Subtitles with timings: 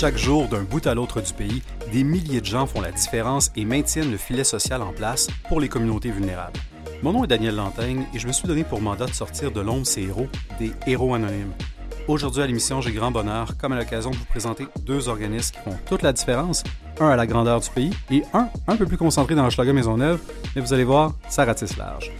[0.00, 1.62] Chaque jour, d'un bout à l'autre du pays,
[1.92, 5.60] des milliers de gens font la différence et maintiennent le filet social en place pour
[5.60, 6.58] les communautés vulnérables.
[7.02, 9.60] Mon nom est Daniel Lantaigne et je me suis donné pour mandat de sortir de
[9.62, 10.28] l'ombre ces héros,
[10.58, 11.52] des héros anonymes.
[12.08, 15.60] Aujourd'hui à l'émission, j'ai grand bonheur, comme à l'occasion, de vous présenter deux organismes qui
[15.60, 16.62] font toute la différence,
[17.00, 20.20] un à la grandeur du pays et un un peu plus concentré dans Maison Maisonneuve,
[20.54, 22.12] mais vous allez voir, ça ratisse large.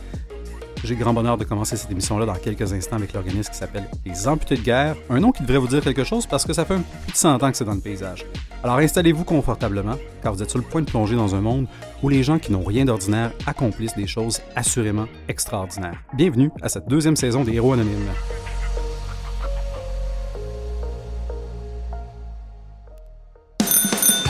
[0.83, 4.27] J'ai grand bonheur de commencer cette émission-là dans quelques instants avec l'organisme qui s'appelle Les
[4.27, 6.75] Amputés de guerre, un nom qui devrait vous dire quelque chose parce que ça fait
[6.75, 8.25] plus de 100 ans que c'est dans le paysage.
[8.65, 11.67] Alors installez-vous confortablement, car vous êtes sur le point de plonger dans un monde
[12.03, 16.03] où les gens qui n'ont rien d'ordinaire accomplissent des choses assurément extraordinaires.
[16.15, 18.09] Bienvenue à cette deuxième saison des Héros Anonymes.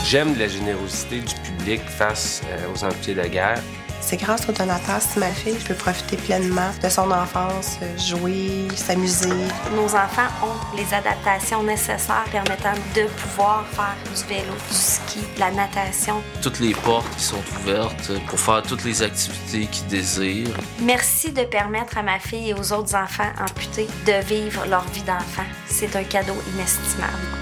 [0.05, 3.63] J'aime la générosité du public face euh, aux amputés de guerre.
[4.01, 8.69] C'est grâce au donateur, si ma fille, je peux profiter pleinement de son enfance, jouer,
[8.75, 9.29] s'amuser.
[9.75, 15.41] Nos enfants ont les adaptations nécessaires permettant de pouvoir faire du vélo, du ski, de
[15.41, 16.23] la natation.
[16.43, 20.57] Toutes les portes qui sont ouvertes pour faire toutes les activités qu'ils désirent.
[20.81, 25.03] Merci de permettre à ma fille et aux autres enfants amputés de vivre leur vie
[25.03, 25.47] d'enfant.
[25.67, 27.40] C'est un cadeau inestimable.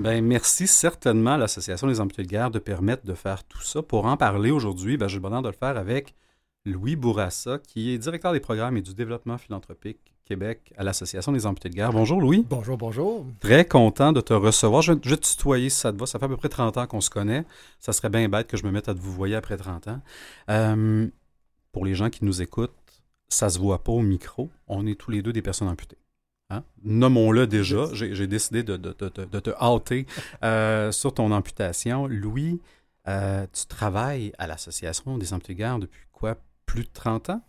[0.00, 3.82] Ben, merci certainement à l'Association des amputés de guerre de permettre de faire tout ça.
[3.82, 6.14] Pour en parler aujourd'hui, ben, j'ai le bonheur de le faire avec
[6.64, 11.44] Louis Bourassa, qui est directeur des programmes et du développement philanthropique Québec à l'Association des
[11.44, 11.92] amputés de guerre.
[11.92, 12.46] Bonjour Louis.
[12.48, 13.26] Bonjour, bonjour.
[13.40, 14.80] Très content de te recevoir.
[14.80, 16.06] Je vais, te tutoyer si ça te va.
[16.06, 17.44] Ça fait à peu près 30 ans qu'on se connaît.
[17.78, 20.00] Ça serait bien bête que je me mette à te vous voyer après 30 ans.
[20.48, 21.08] Euh,
[21.72, 22.72] pour les gens qui nous écoutent,
[23.28, 24.48] ça se voit pas au micro.
[24.66, 25.99] On est tous les deux des personnes amputées.
[26.50, 26.64] Hein?
[26.82, 27.86] Nommons-le déjà.
[27.92, 30.06] J'ai décidé de, te hâter
[30.42, 32.06] euh, sur ton amputation.
[32.06, 32.60] Louis,
[33.08, 36.36] euh, tu travailles à l'Association des amputés depuis quoi?
[36.66, 37.42] Plus de 30 ans?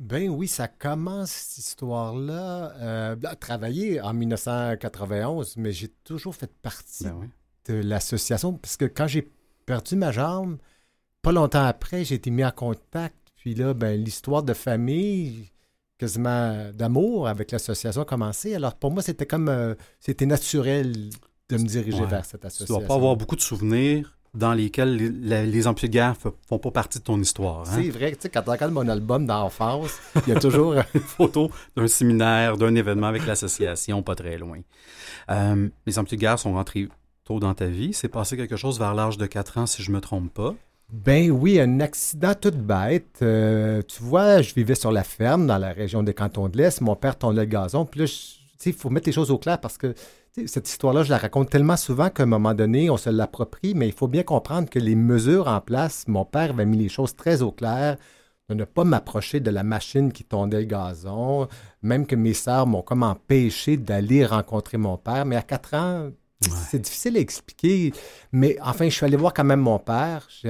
[0.00, 2.72] Ben oui, ça commence cette histoire-là.
[2.76, 7.28] Euh, travailler en 1991, mais j'ai toujours fait partie ben
[7.66, 9.30] de l'association parce que quand j'ai
[9.66, 10.58] perdu ma jambe,
[11.22, 13.16] pas longtemps après, j'ai été mis en contact.
[13.36, 15.50] Puis là, ben, l'histoire de famille,
[15.98, 18.54] quasiment d'amour avec l'association a commencé.
[18.54, 21.10] Alors pour moi, c'était comme euh, c'était naturel
[21.50, 22.66] de me diriger vers cette association.
[22.66, 26.30] Tu ne dois pas avoir beaucoup de souvenirs dans lesquels les, les, de guerre ne
[26.46, 27.60] font pas partie de ton histoire.
[27.60, 27.72] Hein?
[27.74, 31.00] C'est vrai, tu sais, quand tu regardes mon album d'enfance, il y a toujours une
[31.00, 34.60] photo d'un séminaire, d'un événement avec l'association, pas très loin.
[35.30, 36.88] Euh, les amputés de guerre sont rentrés
[37.24, 37.92] tôt dans ta vie.
[37.92, 40.54] C'est passé quelque chose vers l'âge de 4 ans, si je ne me trompe pas.
[40.90, 43.18] Ben oui, un accident tout bête.
[43.20, 46.80] Euh, tu vois, je vivais sur la ferme dans la région des cantons de l'Est.
[46.80, 47.84] Mon père tondait le gazon.
[47.84, 48.06] Puis là,
[48.64, 49.94] il faut mettre les choses au clair parce que
[50.46, 53.88] cette histoire-là, je la raconte tellement souvent qu'à un moment donné, on se l'approprie, mais
[53.88, 57.14] il faut bien comprendre que les mesures en place, mon père avait mis les choses
[57.16, 57.96] très au clair
[58.48, 61.48] de ne pas m'approcher de la machine qui tondait le gazon,
[61.82, 65.26] même que mes sœurs m'ont comme empêché d'aller rencontrer mon père.
[65.26, 66.10] Mais à quatre ans,
[66.40, 67.92] c'est difficile à expliquer,
[68.32, 70.28] mais enfin, je suis allé voir quand même mon père.
[70.30, 70.48] Je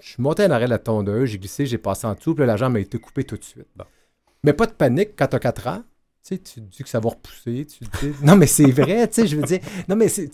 [0.00, 2.56] suis monté en arrêt de la tondeuse, j'ai glissé, j'ai passé en dessous, puis la
[2.56, 3.66] jambe a été coupée tout de suite.
[4.44, 5.82] Mais pas de panique quand tu as 4 ans.
[6.24, 7.66] Tu, sais, tu dis que ça va repousser.
[7.66, 7.84] Tu
[8.22, 9.60] non, mais c'est vrai, tu sais, je veux dire.
[9.88, 10.30] Non, mais c'est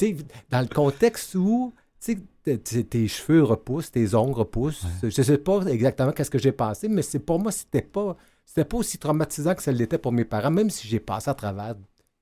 [0.51, 1.73] dans le contexte où
[2.05, 4.85] tu sais, tes cheveux repoussent, tes ongles repoussent.
[5.03, 8.17] Je ne sais pas exactement qu'est-ce que j'ai passé, mais c'est pour moi, c'était pas,
[8.45, 11.35] c'était pas aussi traumatisant que ça l'était pour mes parents, même si j'ai passé à
[11.35, 11.75] travers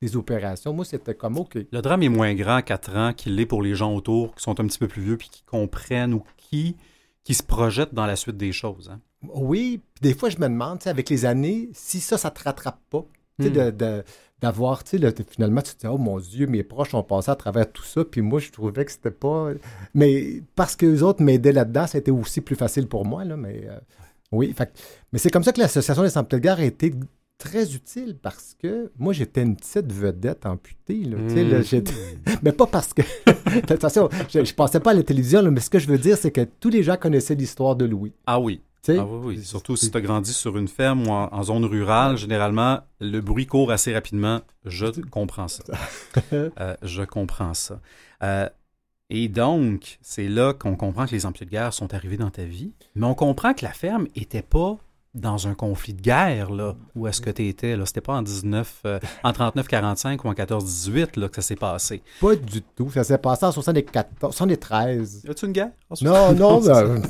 [0.02, 0.74] des opérations.
[0.74, 1.56] Moi, c'était comme OK.
[1.70, 4.42] Le drame est moins grand à 4 ans qu'il l'est pour les gens autour qui
[4.42, 6.76] sont un petit peu plus vieux puis qui comprennent ou qui,
[7.24, 8.90] qui se projettent dans la suite des choses.
[8.92, 9.00] Hein.
[9.32, 12.80] Oui, puis des fois, je me demande, avec les années, si ça, ça te rattrape
[12.90, 13.06] pas.
[13.38, 13.48] Hmm.
[13.48, 14.04] De,
[14.40, 17.36] d'avoir, tu sais, finalement, tu te dis, oh mon Dieu, mes proches ont passé à
[17.36, 19.50] travers tout ça, puis moi, je trouvais que c'était pas.
[19.94, 23.66] Mais parce que les autres m'aidaient là-dedans, c'était aussi plus facile pour moi, là, mais.
[23.68, 23.78] Euh,
[24.32, 24.72] oui, fait,
[25.12, 26.92] mais c'est comme ça que l'Association des Centres de a été
[27.42, 31.02] très utile parce que moi, j'étais une petite vedette amputée.
[31.04, 31.84] Là, mmh.
[32.42, 33.02] mais pas parce que.
[33.72, 36.30] Attention, je ne passais pas à la télévision, mais ce que je veux dire, c'est
[36.30, 38.12] que tous les gens connaissaient l'histoire de Louis.
[38.26, 38.60] Ah oui.
[38.88, 39.44] Ah oui, oui.
[39.44, 43.46] Surtout si tu as grandi sur une ferme ou en, zone rurale, généralement, le bruit
[43.46, 44.40] court assez rapidement.
[44.64, 45.62] Je comprends ça.
[46.32, 47.80] Euh, je comprends ça.
[48.22, 48.48] Euh,
[49.10, 52.44] et donc, c'est là qu'on comprend que les emplois de guerre sont arrivés dans ta
[52.44, 52.72] vie.
[52.94, 54.78] Mais on comprend que la ferme n'était pas
[55.14, 57.76] dans un conflit de guerre, là, où est-ce que tu étais?
[57.76, 57.84] Là?
[57.84, 62.02] C'était pas en 19, euh, en 39-45 ou en 14-18 là, que ça s'est passé?
[62.20, 62.90] Pas du tout.
[62.90, 65.22] Ça s'est passé en 74, 73.
[65.24, 65.70] Y a-tu une guerre?
[66.00, 66.60] Non, non.
[66.60, 67.02] mais,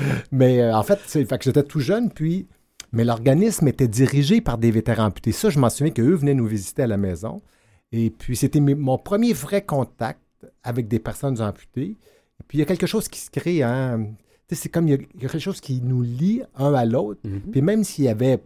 [0.30, 2.46] mais euh, en fait, fait que j'étais tout jeune, puis
[2.92, 5.32] Mais l'organisme était dirigé par des vétérans amputés.
[5.32, 7.42] Ça, je m'en souviens qu'eux venaient nous visiter à la maison.
[7.90, 10.20] Et puis, c'était mon premier vrai contact
[10.62, 11.96] avec des personnes amputées.
[12.40, 13.64] Et puis, il y a quelque chose qui se crée.
[13.64, 14.12] Hein?
[14.50, 17.20] C'est comme il y, a, quelque chose qui nous lie un à l'autre.
[17.24, 17.40] Mhm.
[17.52, 18.40] Puis même s'il y avait,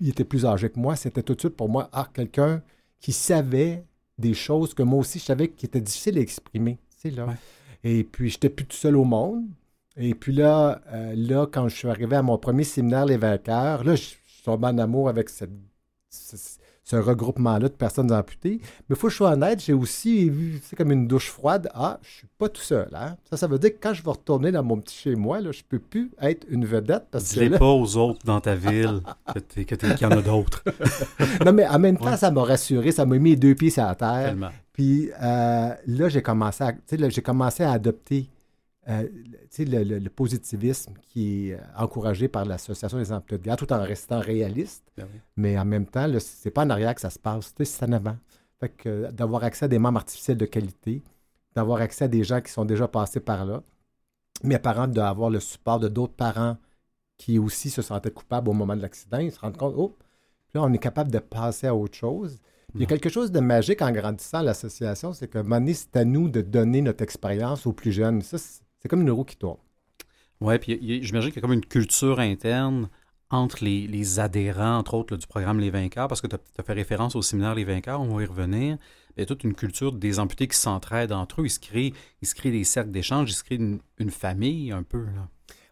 [0.00, 2.62] il était plus âgé que moi, c'était tout de suite pour moi, ah, quelqu'un
[3.00, 3.84] qui savait
[4.18, 6.78] des choses que moi aussi je savais qui étaient difficiles à exprimer.
[6.96, 7.26] Sais, là.
[7.26, 7.34] Ouais.
[7.84, 9.44] Et puis, j'étais plus tout seul au monde.
[9.96, 13.84] Et puis là, euh, là, quand je suis arrivé à mon premier séminaire Les Vainqueurs,
[13.84, 15.52] là, je je suis tombé en amour avec cette,
[16.10, 16.36] ce,
[16.84, 18.58] ce regroupement-là de personnes amputées.
[18.88, 21.68] Mais il faut que je sois honnête, j'ai aussi vu, c'est comme une douche froide.
[21.74, 22.88] Ah, je suis pas tout seul.
[22.92, 23.16] Hein?
[23.30, 25.62] Ça, ça veut dire que quand je vais retourner dans mon petit chez-moi, là, je
[25.68, 29.00] peux plus être une vedette parce que Dis-les là- pas aux autres dans ta ville
[29.32, 30.64] que t'es- que qu'il y en a d'autres.
[31.44, 32.16] Non, mais en même temps, Ouais.
[32.16, 34.30] ça m'a rassuré, ça m'a mis les deux pieds sur la terre.
[34.30, 34.50] Tellement.
[34.72, 38.28] Puis euh, là, j'ai commencé à, là, j'ai commencé à adopter
[38.88, 39.06] euh,
[39.58, 43.72] le, le- le positivisme qui est euh, encouragé par l'Association des amputés de guerre, tout
[43.72, 44.84] en restant réaliste.
[44.96, 45.06] Ben.
[45.36, 48.16] Mais en même temps, c'est pas en arrière que ça se passe, c'est en avant.
[48.58, 51.02] Fait que euh, d'avoir accès à des membres artificiels de qualité,
[51.54, 53.62] d'avoir accès à des gens qui sont déjà passés par là,
[54.42, 56.56] mes parents d'avoir le support de d'autres parents
[57.18, 59.94] qui aussi se sentaient coupables au moment de l'accident, ils se rendent compte, oh,
[60.48, 62.40] puis là, on est capable de passer à autre chose.
[62.74, 62.86] Il y a Ouais.
[62.86, 66.28] quelque chose de magique en grandissant l'association, c'est que un moment donné, c'est à nous
[66.28, 68.22] de donner notre expérience aux plus jeunes.
[68.22, 68.38] Ça,
[68.82, 69.58] c'est comme une roue qui tourne.
[70.40, 72.88] Oui, puis j'imagine qu'il y a comme une culture interne
[73.30, 76.62] entre les, les adhérents, entre autres, là, du programme Les Vainqueurs, parce que tu as,
[76.62, 78.76] fait référence au séminaire Les Vainqueurs, on va y revenir.
[79.16, 81.46] Il y a toute une culture des amputés qui s'entraident entre eux.
[81.46, 84.72] Ils se créent, ils se créent des cercles d'échange, ils se créent une, une famille
[84.72, 85.04] un peu.
[85.04, 85.28] Là.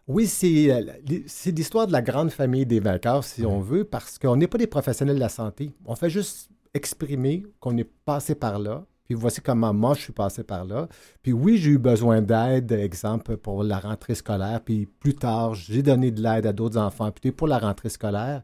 [0.07, 0.83] Oui, c'est euh,
[1.27, 4.57] c'est l'histoire de la grande famille des vainqueurs, si on veut, parce qu'on n'est pas
[4.57, 5.71] des professionnels de la santé.
[5.85, 8.85] On fait juste exprimer qu'on est passé par là.
[9.11, 10.87] Puis voici comment moi je suis passé par là.
[11.21, 14.61] Puis oui, j'ai eu besoin d'aide, exemple, pour la rentrée scolaire.
[14.63, 18.41] Puis plus tard, j'ai donné de l'aide à d'autres enfants amputés pour la rentrée scolaire.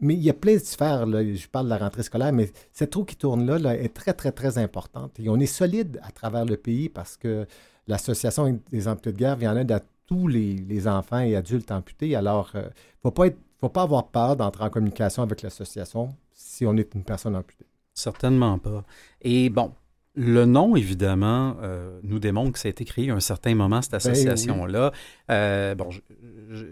[0.00, 1.24] Mais il y a plein de sphères, là.
[1.24, 4.30] je parle de la rentrée scolaire, mais cette roue qui tourne là, est très, très,
[4.30, 5.18] très importante.
[5.18, 7.44] Et on est solide à travers le pays parce que
[7.88, 12.14] l'Association des amputés de guerre vient en aide à tous les, enfants et adultes amputés.
[12.14, 12.60] Alors, il
[13.04, 13.24] ne faut,
[13.60, 17.66] faut pas avoir peur d'entrer en communication avec l'association si on est une personne amputée.
[17.94, 18.84] Certainement pas.
[19.20, 19.72] Et bon,
[20.16, 23.80] le nom, évidemment, euh, nous démontre que ça a été créé à un certain moment,
[23.80, 24.92] cette Ben association-là.
[25.30, 25.88] Euh, bon,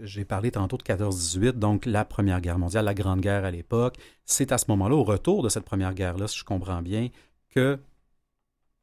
[0.03, 3.95] j'ai parlé tantôt de 14-18, donc la Première Guerre mondiale, la Grande Guerre à l'époque.
[4.25, 7.09] C'est à ce moment-là, au retour de cette Première Guerre-là, si je comprends bien,
[7.49, 7.79] que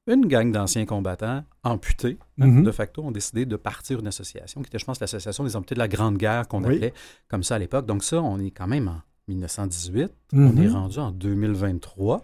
[0.09, 2.63] une gang d'anciens combattants amputés, Mhm.
[2.63, 5.75] de facto, ont décidé de partir une association, qui était, je pense, l'association des amputés
[5.75, 6.77] de la Grande Guerre, qu'on Oui.
[6.77, 6.95] appelait
[7.29, 7.87] comme ça à l'époque.
[7.87, 10.13] Donc ça, on est quand même en 1918.
[10.33, 12.23] On est rendu en 2023.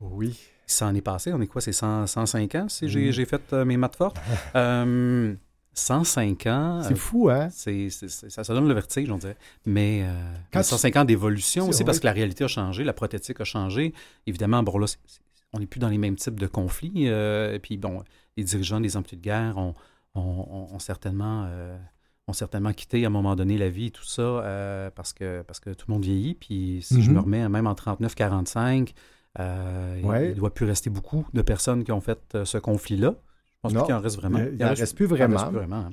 [0.00, 0.38] Oui.
[0.72, 3.42] Ça en est passé, on est quoi, c'est 100 105 ans si j'ai j'ai fait
[3.52, 4.16] euh, mes maths fortes?
[4.54, 5.34] Euh,
[5.72, 7.48] 105 ans, C'est euh, fou, hein?
[7.50, 9.36] c'est, c'est- c'est- ça, ça donne le vertige, on dirait.
[9.66, 10.12] Mais euh,
[10.52, 12.92] Quand mais tu- 105 ans d'évolution C'est aussi, parce que la réalité a changé, la
[12.92, 13.94] prothétique a changé.
[14.26, 14.86] Évidemment, bon là,
[15.52, 17.08] on n'est plus dans les mêmes types de conflits.
[17.08, 18.02] euh, et puis bon,
[18.36, 19.74] les dirigeants des amputés de guerre ont,
[20.14, 20.20] ont-
[20.70, 21.46] ont- ont certainement...
[21.48, 21.76] euh,
[22.28, 25.42] ont certainement quitté à un moment donné la vie et tout ça euh, parce, que,
[25.42, 26.34] parce que tout le monde vieillit.
[26.34, 27.16] Puis si je Mhm.
[27.16, 28.92] me remets même en 39-45,
[29.38, 30.26] euh, il- Ouais.
[30.26, 33.14] il ne doit plus rester beaucoup de personnes qui ont fait euh, ce conflit-là.
[33.16, 33.80] Je pense Non.
[33.80, 34.38] pas qu'il en reste vraiment.
[34.38, 35.36] Il- il en reste plus vraiment.
[35.36, 35.90] reste plus vraiment, hein.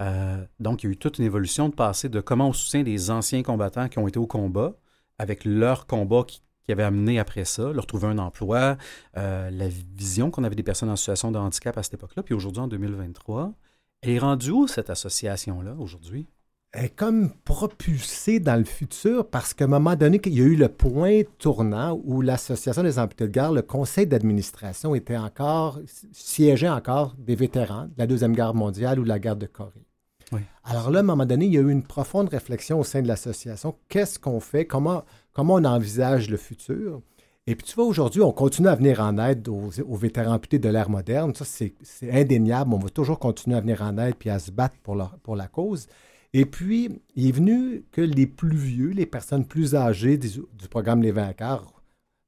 [0.00, 2.82] Euh, donc, il y a eu toute une évolution de passer de comment on soutient
[2.82, 4.74] des anciens combattants qui ont été au combat,
[5.18, 8.76] avec leur combat qui, qui avait amené après ça, leur trouver un emploi,
[9.18, 12.22] euh, la vision qu'on avait des personnes en situation de handicap à cette époque-là.
[12.22, 13.52] Puis aujourd'hui, en 2023,
[14.00, 16.28] elle est rendue où cette association-là aujourd'hui?
[16.74, 20.56] Est comme propulsée dans le futur parce qu'à un moment donné, il y a eu
[20.56, 25.78] le point tournant où l'Association des amputés de guerre, le conseil d'administration était encore,
[26.12, 29.86] siégeait encore des vétérans de la Deuxième Guerre mondiale ou de la guerre de Corée.
[30.32, 30.40] Oui.
[30.64, 33.02] Alors là, à un moment donné, il y a eu une profonde réflexion au sein
[33.02, 33.74] de l'association.
[33.90, 34.64] Qu'est-ce qu'on fait?
[34.64, 37.02] Comment, comment on envisage le futur?
[37.46, 40.58] Et puis tu vois, aujourd'hui, on continue à venir en aide aux, aux vétérans amputés
[40.58, 41.34] de l'ère moderne.
[41.34, 42.72] Ça, c'est c'est indéniable.
[42.72, 45.36] On va toujours continuer à venir en aide puis à se battre pour, leur- pour
[45.36, 45.86] la cause.
[46.34, 50.68] Et puis, il est venu que les plus vieux, les personnes plus âgées du, du
[50.68, 51.82] programme Les Vainqueurs,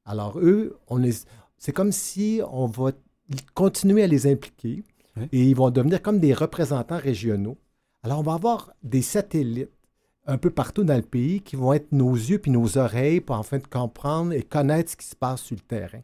[0.05, 1.13] alors eux, on les,
[1.57, 2.93] c'est comme si on va
[3.55, 4.83] continuer à les impliquer
[5.17, 5.29] Oui.
[5.33, 7.57] et ils vont devenir comme des représentants régionaux.
[8.03, 9.71] Alors, on va avoir des satellites
[10.27, 13.37] un peu partout dans le pays qui vont être nos yeux puis nos oreilles pour
[13.37, 16.01] enfin comprendre et connaître ce qui se passe sur le terrain.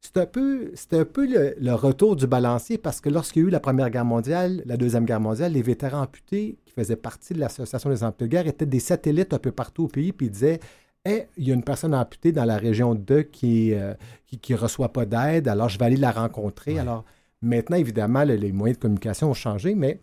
[0.00, 3.44] C'est un peu, c'est un peu le, le retour du balancier parce que lorsqu'il y
[3.44, 6.96] a eu la Première Guerre mondiale, la Deuxième Guerre mondiale, les vétérans amputés qui faisaient
[6.96, 10.12] partie de l'Association des amputés de guerre étaient des satellites un peu partout au pays
[10.12, 10.60] puis ils disaient
[11.04, 13.94] Hey, il y a une personne amputée dans la région 2 qui ne
[14.26, 16.74] qui, qui reçoit pas d'aide, alors je vais aller la rencontrer.
[16.74, 16.80] Ouais.
[16.80, 17.04] Alors
[17.42, 20.00] maintenant, évidemment, le- les moyens de communication ont changé, mais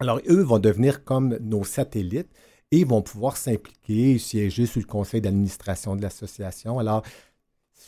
[0.00, 2.30] alors eux vont devenir comme nos satellites.
[2.74, 6.78] et vont pouvoir s'impliquer, siéger sur le conseil d'administration de l'association.
[6.78, 7.02] Alors,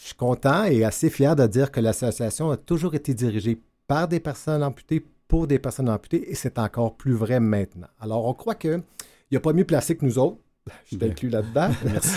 [0.01, 4.09] je suis content et assez fier de dire que l'association a toujours été dirigée par
[4.09, 7.89] des personnes amputées pour des personnes amputées et c'est encore plus vrai maintenant.
[8.01, 8.83] Alors, on croit qu'il
[9.31, 10.39] n'y a pas mieux placé que nous autres
[10.91, 11.71] je t'inclus là-dedans,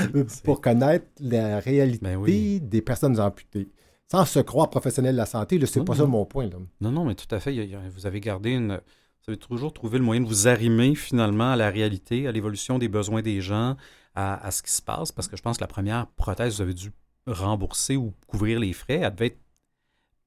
[0.44, 3.70] pour connaître la réalité ben des personnes amputées.
[4.10, 6.50] Sans se croire professionnel de la santé, c'est pas ça mon point.
[6.80, 7.68] Non, non, mais tout à fait.
[7.94, 8.80] vous avez gardé une.
[9.26, 12.80] Vous avez toujours trouvé le moyen de vous arrimer finalement à la réalité, à l'évolution
[12.80, 13.76] des besoins des gens,
[14.16, 16.62] à, à, ce qui se passe, parce que je pense que la première prothèse, vous
[16.62, 16.94] avez dû
[17.28, 19.40] rembourser ou couvrir les frais, elle devait être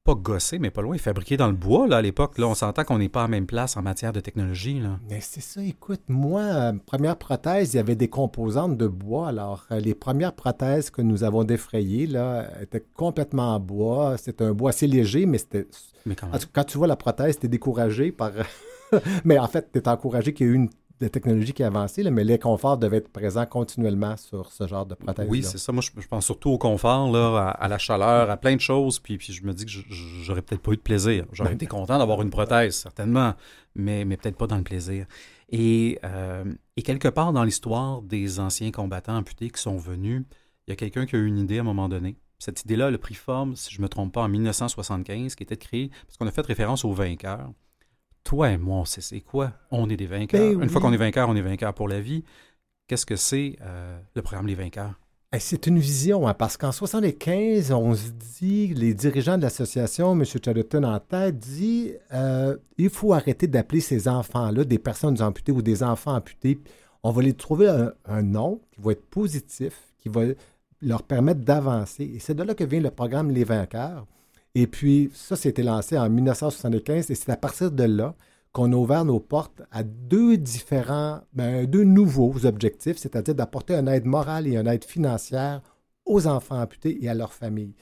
[0.04, 2.38] pas gossé, mais pas loin, fabriqué dans le bois là, à l'époque.
[2.38, 4.80] Là, on s'entend qu'on n'est pas à la même place en matière de technologie.
[4.80, 4.98] Là.
[5.10, 9.28] Mais c'est ça, écoute, moi, euh, première prothèse, il y avait des composantes de bois.
[9.28, 14.16] Alors, euh, les premières prothèses que nous avons défrayées là, étaient complètement en bois.
[14.16, 15.66] C'était un bois assez léger, mais c'était.
[16.06, 18.32] Mais quand, quand tu vois la prothèse, tu es découragé par.
[19.24, 21.68] mais en fait, tu es encouragé qu'il y ait eu une de technologie qui a
[21.68, 25.26] avancé, mais les conforts devaient être présents continuellement sur ce genre de prothèse.
[25.28, 25.72] Oui, c'est ça.
[25.72, 28.98] Moi, je, pense surtout au confort, là, à, la chaleur, à plein de choses.
[28.98, 31.24] Puis, puis je me dis que j'aurais peut-être pas eu de plaisir.
[31.32, 33.34] J'aurais ben, été content d'avoir une prothèse, certainement,
[33.74, 35.06] mais, mais peut-être pas dans le plaisir.
[35.48, 36.44] Et, euh,
[36.76, 40.24] et quelque part dans l'histoire des anciens combattants amputés qui sont venus,
[40.66, 42.16] il y a quelqu'un qui a eu une idée à un moment donné.
[42.38, 45.56] Cette idée-là a pris forme, si je ne me trompe pas, en 1975, qui était
[45.56, 47.50] créée parce qu'on a fait référence aux vainqueurs
[48.24, 49.52] toi et moi, on sait c'est quoi?
[49.70, 50.54] On est des vainqueurs.
[50.56, 52.24] Ben Une fois qu'on est vainqueur, on est vainqueur pour la vie.
[52.86, 54.98] Qu'est-ce que c'est euh, le programme Les Vainqueurs?
[55.38, 58.10] C'est une vision, hein, parce qu'en 75, on se
[58.40, 60.24] dit, les dirigeants de l'association, M.
[60.24, 65.62] Charlton en tête, dit euh, il faut arrêter d'appeler ces enfants-là des personnes amputées ou
[65.62, 66.58] des enfants amputés.
[67.04, 70.22] On va les trouver un, un nom qui va être positif, qui va
[70.82, 72.10] leur permettre d'avancer.
[72.12, 74.06] Et c'est de là que vient le programme Les Vainqueurs.
[74.54, 78.14] Et puis, ça, c'était lancé en 1975 et c'est à partir de là
[78.52, 83.88] qu'on a ouvert nos portes à deux différents, ben, deux nouveaux objectifs, c'est-à-dire d'apporter une
[83.88, 85.62] aide morale et une aide financière
[86.04, 87.74] aux enfants amputés et à leurs familles.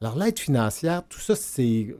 [0.00, 1.94] Alors, l'aide financière, tout ça, c'est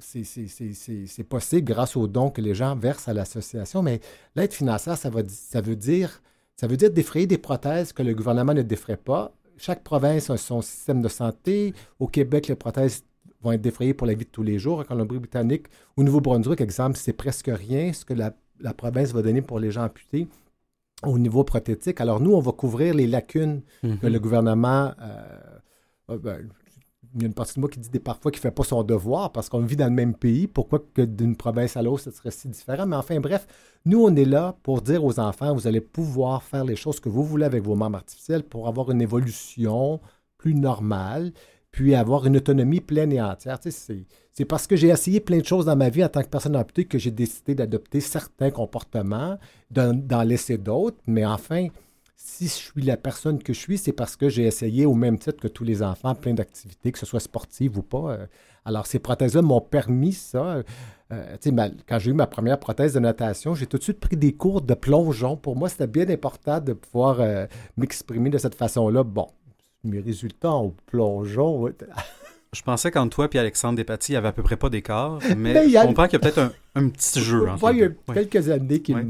[1.28, 4.00] possible grâce aux dons que les gens versent à l'association, mais
[4.34, 6.22] l'aide financière, ça, va, ça, veut dire,
[6.56, 9.32] ça veut dire défrayer des prothèses que le gouvernement ne défraie pas.
[9.56, 11.72] Chaque province a son système de santé.
[11.98, 13.02] Au Québec, les prothèses
[13.46, 14.80] vont être défrayés pour la vie de tous les jours.
[14.80, 18.32] En Colombie-Britannique, au Nouveau-Brunswick, exemple, c'est presque rien ce que la,
[18.74, 20.28] province va donner pour les gens amputés
[21.02, 22.00] au niveau prothétique.
[22.00, 23.98] Alors nous, on va couvrir les lacunes mhm.
[23.98, 24.92] que le gouvernement...
[25.00, 26.48] Euh, ben,
[27.14, 28.62] il y a une partie de moi qui dit des, parfois qu'il ne fait pas
[28.62, 30.46] son devoir parce qu'on vit dans le même pays.
[30.46, 32.84] Pourquoi que d'une province à l'autre, ce serait si différent?
[32.84, 33.46] Mais enfin, bref,
[33.86, 37.08] nous, on est là pour dire aux enfants, vous allez pouvoir faire les choses que
[37.08, 40.00] vous voulez avec vos membres artificiels pour avoir une évolution
[40.36, 41.32] plus normale
[41.76, 43.58] puis avoir une autonomie pleine et entière.
[43.60, 46.56] c'est parce que j'ai essayé plein de choses dans ma vie en tant que personne
[46.56, 49.38] amputée que j'ai décidé d'adopter certains comportements,
[49.70, 50.96] d'en laisser d'autres.
[51.06, 51.66] Mais enfin,
[52.16, 55.18] si je suis la personne que je suis, c'est parce que j'ai essayé au même
[55.18, 58.12] titre que tous les enfants plein d'activités, que ce soit sportive ou pas.
[58.12, 58.26] Euh.
[58.64, 60.62] Alors, ces prothèses-là m'ont permis ça.
[61.12, 61.36] Euh,
[61.86, 64.62] quand j'ai eu ma première prothèse de natation, j'ai tout de suite pris des cours
[64.62, 65.36] de plongeon.
[65.36, 69.04] Pour moi, c'était bien important de pouvoir euh, m'exprimer de cette façon-là.
[69.04, 69.28] Bon,
[69.86, 71.70] mes résultats en plongeon.
[72.52, 75.18] Je pensais qu'entre toi et Alexandre Despatie, il n'y avait à peu près pas d'écart,
[75.36, 77.46] mais, je comprends qu'il y a peut-être un, petit jeu.
[77.72, 78.96] il y a quelques années qu'il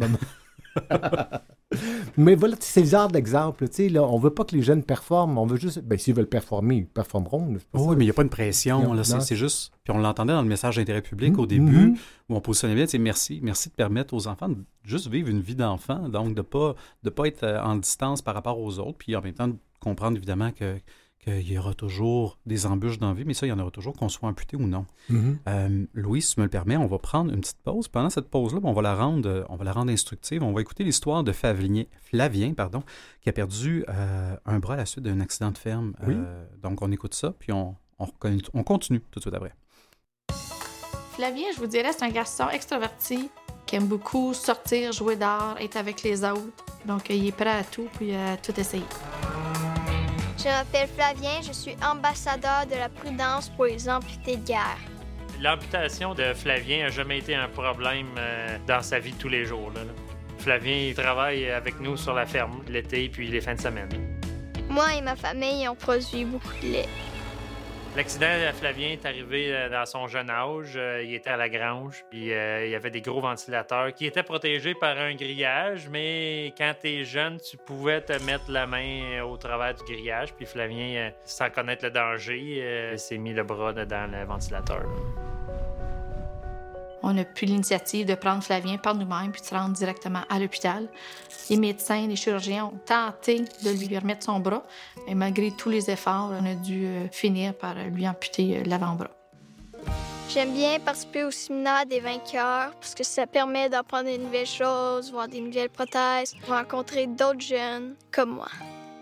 [2.17, 3.65] Mais voilà, c'est le genre d'exemple.
[3.65, 5.81] On ne veut pas que les jeunes performent, on veut juste.
[5.81, 7.57] Ben, s'ils veulent performer, ils performeront.
[7.75, 8.95] oui, mais il n'y a pas de pression.
[9.03, 9.73] C'est juste.
[9.85, 11.49] Puis on l'entendait dans le message d'intérêt public au mm-hmm.
[11.49, 15.41] début, où on positionnait bien, merci, merci de permettre aux enfants de juste vivre une
[15.41, 18.79] vie d'enfant, donc de ne pas, de pas être euh, en distance par rapport aux
[18.79, 20.79] autres, puis en même temps comprendre évidemment que
[21.27, 23.73] qu'il y aura toujours des embûches dans la vie, mais ça, il y en aura
[23.73, 24.87] toujours, qu'on soit amputé ou non.
[25.11, 25.37] Mm-hmm.
[25.49, 27.89] Euh, Louis, si tu me le permets, on va prendre une petite pause.
[27.89, 30.45] Pendant cette pause-là, on va la rendre, euh, on va la rendre instructive.
[30.45, 32.85] On va écouter l'histoire de Flavien, Flavien pardon,
[33.23, 35.95] qui a perdu euh, un bras à la suite d'un accident de ferme.
[36.63, 39.53] donc, on écoute ça, puis on, on, continue tout de suite après.
[41.15, 43.31] Flavien, je vous dirais, c'est un garçon extraverti
[43.65, 46.65] qui aime beaucoup sortir, jouer dehors, être avec les autres.
[46.85, 48.85] Donc, il est prêt à tout, puis à tout essayer.
[50.47, 54.79] Je m'appelle Flavien, je suis ambassadeur de la prudence pour les amputés de guerre.
[55.41, 59.45] L'amputation de Flavien n'a jamais été un problème euh, dans sa vie de tous les
[59.45, 59.73] jours.
[60.39, 63.89] Flavien il travaille avec nous sur la ferme l'été puis les fins de semaine.
[64.69, 66.89] Moi et ma famille, on produit beaucoup de lait.
[67.97, 70.75] L'accident à Flavien est arrivé euh, dans son jeune âge.
[70.77, 74.05] Euh, il était à la grange, puis euh, il y avait des gros ventilateurs qui
[74.05, 78.67] étaient protégés par un grillage, mais quand tu es jeune, tu pouvais te mettre la
[78.67, 80.35] main au travers du grillage.
[80.35, 84.85] Puis Flavien, sans connaître le danger, s'est mis le bras dans le ventilateur.
[87.07, 90.41] On a pris l'initiative de prendre Flavien par nous-mêmes puis de se rendre directement à
[90.41, 90.89] l'hôpital.
[91.49, 94.65] Les médecins, les chirurgiens ont tenté de lui remettre son bras,
[95.07, 99.11] mais malgré tous les efforts, on a dû euh, finir par lui amputer euh, l'avant-bras.
[100.29, 105.13] J'aime bien participer au séminaire des vainqueurs parce que ça permet d'apprendre de nouvelles choses,
[105.13, 108.49] voir des nouvelles prothèses, rencontrer d'autres jeunes comme moi.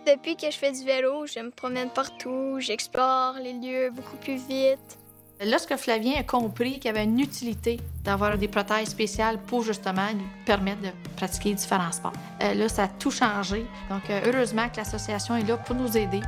[0.07, 4.37] Depuis que je fais du vélo, je me promène partout, j'explore les lieux beaucoup plus
[4.37, 4.99] vite.
[5.47, 10.09] Lorsque Flavien a compris qu'il y avait une utilité d'avoir des prothèses spéciales pour justement
[10.09, 13.67] lui permettre de pratiquer différents sports, euh, là, ça a tout changé.
[13.91, 16.21] Donc, euh, heureusement que l'association est là pour nous aider.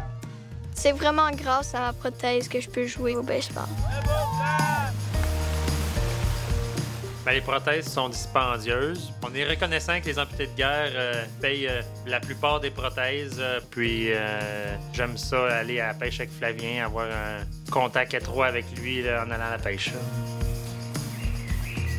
[0.74, 3.64] C'est vraiment grâce à ma prothèse que je peux jouer au baseball.
[7.26, 9.12] Ben, les prothèses sont dispendieuses.
[9.24, 13.38] On est reconnaissant que les amputés de guerre euh, payent euh, la plupart des prothèses.
[13.40, 14.10] euh, puis
[14.92, 19.28] j'aime ça aller à la pêche avec Flavien, avoir un contact étroit avec lui en
[19.28, 19.90] allant à la pêche.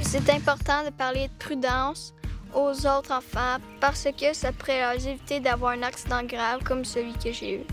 [0.01, 2.13] C'est important de parler de prudence
[2.55, 7.11] aux autres enfants parce que ça pourrait leur éviter d'avoir un accident grave comme celui
[7.21, 7.63] que j'ai eu.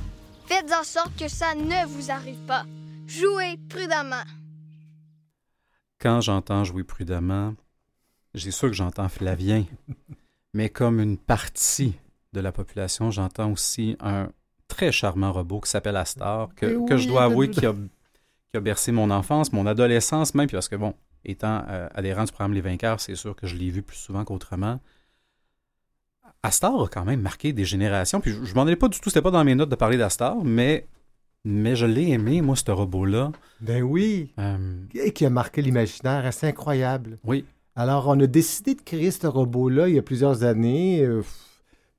[0.46, 2.64] Faites en sorte que ça ne vous arrive pas.
[3.06, 4.24] Jouez prudemment.
[6.04, 7.54] Quand j'entends jouer prudemment,
[8.34, 9.64] j'ai sûr que j'entends Flavien,
[10.52, 11.94] mais comme une partie
[12.34, 14.28] de la population, j'entends aussi un
[14.68, 18.56] très charmant robot qui s'appelle Astor, que, Eh que je dois avouer qui a, qui
[18.58, 20.92] a bercé mon enfance, mon adolescence même, puis parce que, bon,
[21.24, 24.26] étant euh, adhérent du programme Les Vainqueurs, c'est sûr que je l'ai vu plus souvent
[24.26, 24.80] qu'autrement.
[26.42, 29.08] Astor a quand même marqué des générations, puis je, je m'en allais pas du tout,
[29.08, 30.86] c'était pas dans mes notes de parler d'Astor, mais,
[31.44, 33.32] mais je l'ai aimé, moi, ce robot-là.
[33.60, 34.32] Ben oui.
[34.38, 34.56] Euh,
[34.94, 37.18] Et qui a marqué l'imaginaire, c'est incroyable.
[37.24, 37.44] oui,
[37.76, 41.22] Alors, on a décidé de créer ce robot-là il y a plusieurs années euh,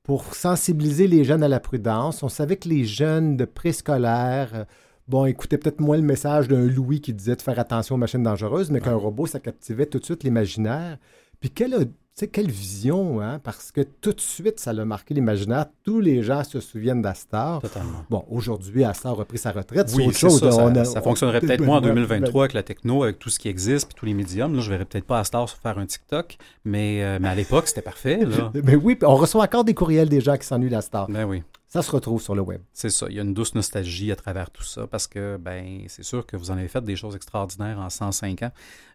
[0.02, 2.22] pour sensibiliser les jeunes à la prudence.
[2.22, 4.64] On savait que les jeunes de préscolaire, euh,
[5.08, 8.22] bon, écoutaient peut-être moins le message d'un Louis qui disait de faire attention aux machines
[8.22, 10.98] dangereuses, mais qu'un robot, ça captivait tout de suite l'imaginaire.
[11.40, 11.88] Puis quelle,
[12.20, 13.38] sais, quelle vision, hein?
[13.42, 15.66] parce que tout de suite, ça l'a marqué l'imaginaire.
[15.84, 17.60] Tous les gens se souviennent d'Astor.
[17.60, 18.04] totalement.
[18.08, 19.92] Bon, aujourd'hui, Astor a pris sa retraite.
[19.94, 22.62] Oui, c'est ça, ça, On a- ça fonctionnerait peut-être moins en Ben, 2023 avec la
[22.62, 24.54] techno, avec tout ce qui existe, puis tous les médiums.
[24.54, 27.68] Là, je verrais peut-être pas à Star faire un TikTok, mais, euh, mais à l'époque,
[27.68, 28.24] c'était parfait.
[28.24, 28.50] Là.
[28.66, 31.08] Ben oui, on reçoit encore des courriels des gens qui s'ennuient d'Astor.
[31.10, 31.42] Ben oui,
[31.76, 32.62] Ça se retrouve sur le web.
[32.72, 33.06] c'est ça.
[33.10, 36.24] Il y a une douce nostalgie à travers tout ça, parce que ben c'est sûr
[36.24, 38.50] que vous en avez fait des choses extraordinaires en 105 ans.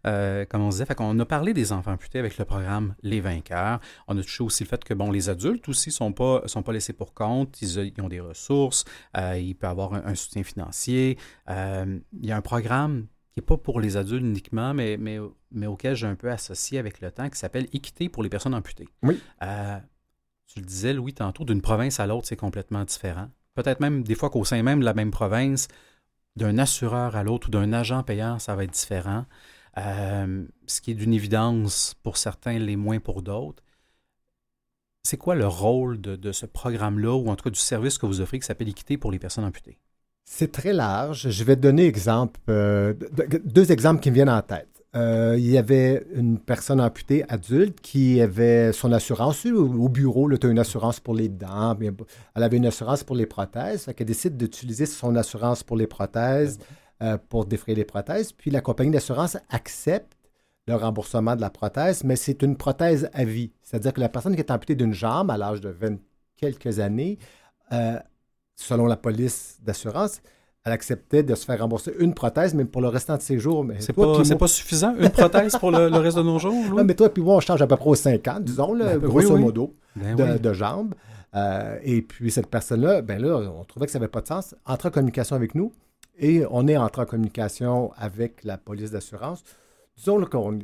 [0.07, 3.21] Euh, comme on disait, fait qu'on a parlé des enfants amputés avec le programme Les
[3.21, 3.79] Vainqueurs.
[4.07, 6.73] On a touché aussi le fait que bon, les adultes aussi sont pas sont pas
[6.73, 7.61] laissés pour compte.
[7.61, 8.83] Ils, ils ont des ressources.
[9.15, 11.19] euh, il peut avoir un, un soutien financier.
[11.51, 15.19] Euh, il y a un programme qui n'est pas pour les adultes uniquement, mais, mais,
[15.51, 18.55] mais auquel j'ai un peu associé avec le temps, qui s'appelle Équité pour les personnes
[18.55, 18.89] amputées.
[19.03, 19.21] Oui.
[20.53, 23.29] Tu le disais, Louis, tantôt, d'une province à l'autre, c'est complètement différent.
[23.53, 25.69] Peut-être même des fois qu'au sein même de la même province,
[26.35, 29.25] d'un assureur à l'autre ou d'un agent payant, ça va être différent.
[29.77, 33.63] Euh, ce qui est d'une évidence pour certains, les moins pour d'autres.
[35.03, 38.19] C'est quoi le rôle de, ce programme-là, ou en tout cas du service que vous
[38.19, 39.79] offrez qui s'appelle Équité pour les personnes amputées?
[40.25, 41.29] C'est très large.
[41.29, 41.93] Je vais te donner
[42.49, 44.67] euh, de- deux exemples qui me viennent en tête.
[44.93, 50.29] Euh, il y avait une personne amputée adulte qui avait son assurance au, au bureau.
[50.37, 51.75] Tu as une assurance pour les dents.
[51.79, 51.91] mais
[52.35, 53.87] Elle avait une assurance pour les prothèses.
[53.87, 56.59] Elle décide d'utiliser son assurance pour les prothèses
[57.01, 58.31] euh, pour défrayer les prothèses.
[58.31, 60.17] Puis la compagnie d'assurance accepte
[60.67, 63.51] le remboursement de la prothèse, mais c'est une prothèse à vie.
[63.63, 65.97] C'est-à-dire que la personne qui est amputée d'une jambe à l'âge de 20
[66.37, 67.17] quelques années,
[67.71, 67.97] euh,
[68.55, 70.21] selon la police d'assurance,
[70.63, 73.63] elle acceptait de se faire rembourser une prothèse, mais pour le restant de ses jours.
[73.63, 76.23] Mais C'est pas, puis c'est moi- pas suffisant, une prothèse pour le, le reste de
[76.23, 76.53] nos jours?
[76.73, 78.97] Ouais, mais toi puis moi, on change à peu près aux 5 ans, disons, là,
[78.97, 80.39] Ben, grosso oui, modo, Ben de, oui.
[80.39, 80.93] de jambes.
[81.33, 84.53] Euh, et puis cette personne-là, ben là, on trouvait que ça n'avait pas de sens.
[84.65, 85.71] Entre en communication avec nous
[86.19, 89.43] et on est entré en communication avec la police d'assurance.
[89.97, 90.59] Disons là, qu'on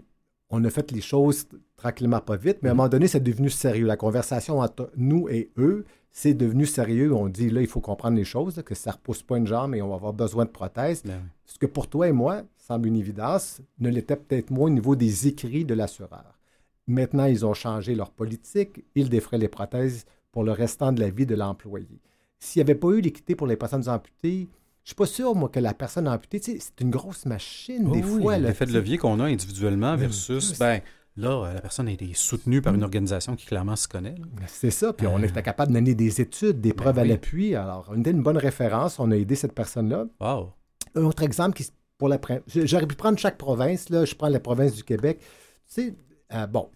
[0.50, 3.50] on a fait les choses tranquillement, pas vite, mais à un moment donné, c'est devenu
[3.50, 3.86] sérieux.
[3.86, 7.14] La conversation entre nous et eux, c'est devenu sérieux.
[7.14, 9.48] On dit, là, il faut comprendre les choses, là, que ça ne repousse pas une
[9.48, 11.04] jambe et on va avoir besoin de prothèses.
[11.04, 11.22] Ben.
[11.46, 14.96] Ce que pour toi et moi semble une évidence, ne l'était peut-être moins au niveau
[14.96, 16.40] des écrits de l'assureur.
[16.88, 18.86] Maintenant, ils ont changé leur politique.
[18.96, 22.02] Ils défraient les prothèses pour le restant de la vie de l'employé.
[22.40, 24.48] S'il n'y avait pas eu l'équité pour les personnes amputées,
[24.88, 28.02] je ne suis pas sûr, moi, que la personne amputée, c'est une grosse machine, des
[28.06, 28.38] Oh oui, fois.
[28.38, 30.80] l'effet de levier qu'on a individuellement Mais versus, ben,
[31.18, 34.16] là, euh, la personne a été soutenue par une organisation qui clairement se connaît.
[34.18, 34.46] là.
[34.48, 34.94] C'est ça.
[34.94, 37.54] Puis on était capable de donner des études, des Ben preuves à l'appui.
[37.54, 38.98] Alors, on était une bonne référence.
[38.98, 40.06] On a aidé cette personne-là.
[40.22, 40.54] Wow.
[40.96, 43.90] Un autre exemple, qui, pour la, j'aurais pu prendre chaque province.
[43.90, 45.20] Là, je prends la province du Québec.
[45.20, 45.26] Tu
[45.68, 45.96] sais,
[46.34, 46.70] euh, bon,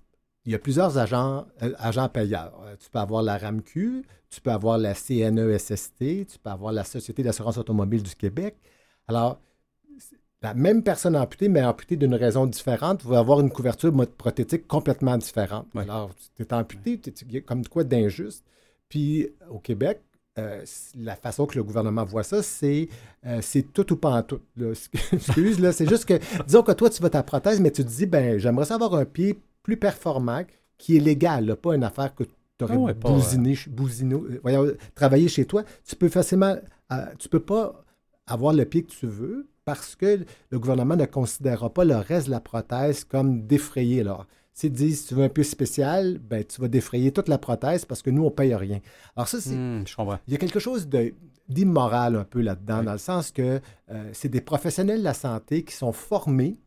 [0.46, 2.60] il y a plusieurs agents, euh, agents payeurs.
[2.66, 6.84] Euh, tu peux avoir la RAMQ, tu peux avoir la CNESST, tu peux avoir la
[6.84, 8.56] Société d'assurance automobile du Québec.
[9.08, 9.40] Alors,
[10.42, 15.18] la même personne amputée, mais amputée d'une raison différente, va avoir une couverture prothétique complètement
[15.18, 15.68] différente.
[15.76, 18.44] Alors, tu es amputé, tu es comme quoi d'injuste.
[18.90, 20.02] Puis, au Québec,
[20.40, 20.64] euh,
[20.98, 22.88] la façon que le gouvernement voit ça, c'est
[23.26, 23.42] euh,
[23.74, 24.40] tout ou pas en tout.
[25.12, 27.90] Excuse, là, c'est juste que, disons que toi, tu veux ta prothèse, mais tu te
[27.90, 30.43] dis, ben, j'aimerais savoir un pied plus performant,
[30.78, 33.56] qui est légal, pas une affaire que tu aurais ah bousiné,
[34.45, 35.63] euh, travaillé chez toi.
[35.86, 36.56] Tu peux facilement,
[37.19, 37.84] tu peux pas
[38.28, 42.28] avoir le pied que tu veux parce que le gouvernement ne considérera pas le reste
[42.28, 44.02] de la prothèse comme défrayé.
[44.02, 47.38] Alors, S'ils disent, si tu veux un peu spécial, ben, tu vas défrayer toute la
[47.38, 48.80] prothèse parce que nous, on ne paye rien.
[49.15, 49.56] Alors ça, c'est...
[49.56, 49.86] Hmm,
[50.28, 50.89] il y a quelque chose
[51.47, 55.63] d'immoral un peu là-dedans, dans le sens que euh, c'est des professionnels de la santé
[55.63, 56.58] qui sont formés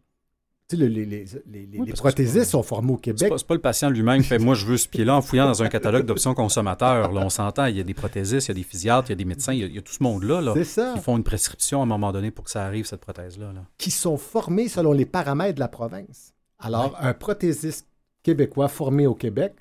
[0.68, 1.26] tu sais, les, les,
[1.66, 3.18] les, prothésistes sont formés au Québec.
[3.20, 5.44] C'est pas, pas, le patient lui-même qui fait Moi, je veux ce pied-là en fouillant
[5.44, 7.12] dans un catalogue d'options consommateurs.
[7.12, 9.14] Là, on s'entend, il y a des prothésistes, il y a des physiatres, il y
[9.14, 11.82] a des médecins, il y a, tout ce monde-là là, qui font une prescription à
[11.82, 13.52] un moment donné pour que ça arrive, cette prothèse-là.
[13.52, 13.64] Là.
[13.76, 16.32] Qui sont formés selon les paramètres de la province.
[16.58, 17.86] Alors, un prothésiste
[18.22, 19.54] québécois formé au Québec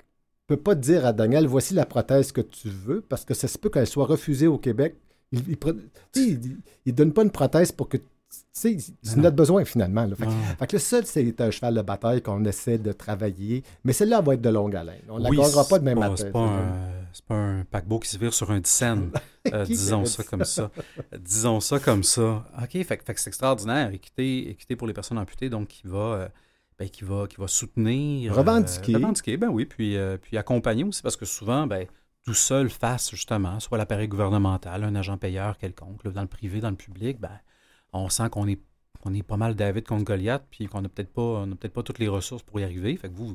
[0.48, 3.46] ne peut pas dire à Daniel voici la prothèse que tu veux parce que ça
[3.46, 4.96] se peut qu'elle soit refusée au Québec.
[5.32, 5.58] Il
[6.86, 7.98] ne donne pas une prothèse pour que
[8.60, 10.08] tu n'as besoin finalement.
[10.58, 14.20] Fait, que le seul, c'est un cheval de bataille qu'on essaie de travailler, mais celle-là
[14.20, 15.02] va être de longue haleine.
[15.08, 16.14] On ne la gagnera pas de même matin.
[16.16, 16.70] C'est pas,
[17.28, 19.10] pas, un paquebot qui se vire sur un scène,
[19.52, 20.70] euh, disons ça comme ça.
[21.18, 22.44] disons ça comme ça.
[22.62, 23.92] OK, fait, que c'est extraordinaire.
[23.92, 25.98] Équité, équité pour les personnes amputées, donc qui va...
[25.98, 26.28] Euh,
[26.76, 28.32] ben, qui, va, qui va soutenir.
[28.32, 28.96] Euh, revendiquer.
[28.96, 31.86] revendiquer, ben oui, puis, puis accompagner aussi, parce que souvent, ben,
[32.24, 36.70] tout seul face justement, soit l'appareil gouvernemental, un agent payeur quelconque, dans le privé, dans
[36.70, 37.38] le public, ben,
[37.94, 38.60] on sent qu'on est,
[39.04, 41.98] on est pas mal David contre Goliath, puis qu'on n'a peut-être pas, peut pas toutes
[41.98, 42.96] les ressources pour y arriver.
[42.96, 43.34] Fait que vous,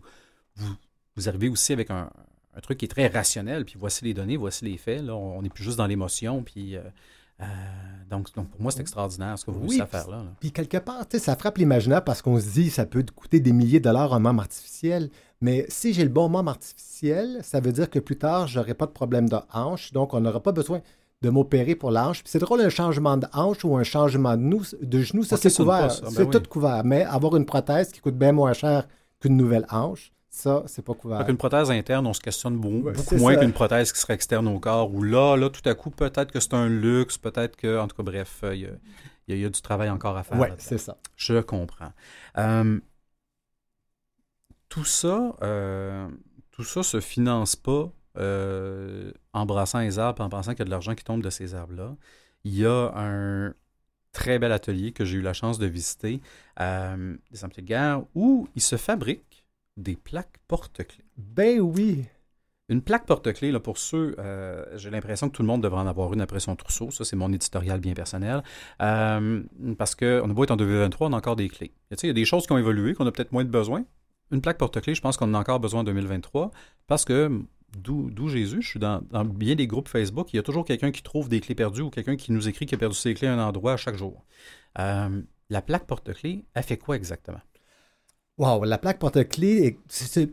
[0.56, 0.76] vous,
[1.15, 2.10] vous arrivez aussi avec un,
[2.56, 5.02] un, truc qui est très rationnel, puis voici les données, voici les faits.
[5.02, 6.82] Là, on n'est plus juste dans l'émotion, puis euh,
[7.41, 7.45] euh,
[8.10, 10.24] donc, donc, pour moi, c'est extraordinaire ce que vous oui, faire là.
[10.39, 13.80] Puis quelque part, ça frappe l'imaginaire parce qu'on se dit ça peut coûter des milliers
[13.80, 15.10] de dollars un membre artificiel.
[15.39, 18.74] Mais si j'ai le bon membre artificiel, ça veut dire que plus tard, je n'aurai
[18.74, 19.93] pas de problème de hanche.
[19.93, 20.82] Donc, on n'aura pas besoin
[21.21, 22.21] de m'opérer pour la hanche.
[22.25, 25.53] c'est drôle, un changement de hanche ou un changement de, nous, de genou, ça, c'est
[25.53, 25.88] couvert.
[25.88, 26.84] Ben c'est tout couvert.
[26.86, 28.88] Mais avoir une prothèse qui coûte bien moins cher
[29.19, 31.17] qu'une nouvelle hanche, ça, c'est pas couvert.
[31.17, 34.60] Avec une prothèse interne, on se questionne beaucoup, moins qu'une prothèse qui serait externe au
[34.60, 37.88] corps, où là, là, tout à coup, peut-être que c'est un luxe, peut-être que, en
[37.88, 40.39] tout cas, bref, euh, il y, a, du travail encore à faire.
[40.39, 40.97] Oui, c'est ça.
[41.15, 41.91] Je comprends.
[42.38, 42.79] Euh,
[44.69, 46.08] tout ça, euh,
[46.51, 50.72] tout ça se finance pas en brassant les arbres en pensant qu'il y a de
[50.72, 51.95] l'argent qui tombe de ces arbres-là.
[52.43, 53.54] Il y a un
[54.12, 56.22] très bel atelier que j'ai eu la chance de visiter,
[56.58, 59.45] des Amitiés de guerre, où il se fabrique
[59.78, 61.06] des plaques porte-clés.
[61.17, 62.06] Ben oui.
[62.69, 65.88] Une plaque porte-clés, là, pour ceux, euh, j'ai l'impression que tout le monde devrait en
[65.88, 66.91] avoir une après son trousseau.
[66.91, 68.43] Ça, c'est mon éditorial bien personnel.
[68.82, 69.41] Euh,
[69.78, 71.74] parce qu'on a beau être en 2023, on a encore des clés.
[71.89, 73.86] Il y a des choses qui ont évolué, qu'on a peut-être moins de besoin.
[74.32, 76.52] Une plaque porte-clés, je pense qu'on en a encore besoin en 2023
[76.86, 77.41] parce que
[77.77, 81.03] d'où Jésus, je suis dans, bien des groupes Facebook, il y a toujours quelqu'un qui
[81.03, 83.34] trouve des clés perdues ou quelqu'un qui nous écrit qu'il a perdu ses clés à
[83.34, 84.25] un endroit chaque jour.
[84.79, 87.41] Euh, la plaque porte-clés, elle fait quoi exactement?
[88.38, 89.79] Wow, la plaque porte-clés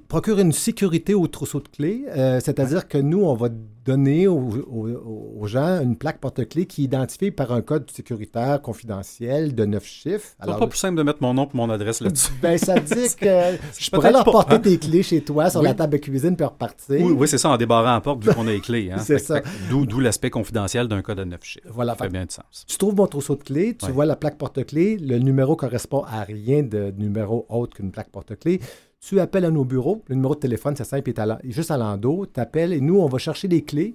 [0.08, 2.04] procure une sécurité au trousseau de clés.
[2.08, 3.48] Euh, c'est-à-dire que nous, on va
[3.86, 9.64] donner aux, gens une plaque porte-clés qui est identifiée par un code sécuritaire confidentiel de
[9.64, 10.34] neuf chiffres.
[10.40, 12.32] C'est pas plus simple de mettre mon nom et mon adresse là-dessus.
[12.42, 14.58] Ben, ça dit que je pourrais leur porter hein?
[14.58, 17.00] tes clés chez toi sur la table de cuisine puis repartir.
[17.00, 18.90] Oui, oui c'est ça, en débarrant la porte vu qu'on a les clés.
[18.92, 18.98] Hein.
[19.04, 19.40] c'est ça.
[19.70, 21.68] D'où l'aspect confidentiel d'un code de neuf chiffres.
[21.70, 21.94] Voilà.
[21.96, 22.64] Ça fait bien de sens.
[22.66, 26.22] Tu trouves mon trousseau de clés, tu vois la plaque porte-clés, le numéro correspond à
[26.22, 28.60] rien de numéro autre qu'une plaque porte-clés.
[29.06, 30.02] Tu appelles à nos bureaux.
[30.08, 32.26] Le numéro de téléphone, c'est simple, il est, juste à l'endos.
[32.26, 33.94] Tu appelles et nous, on va chercher les clés.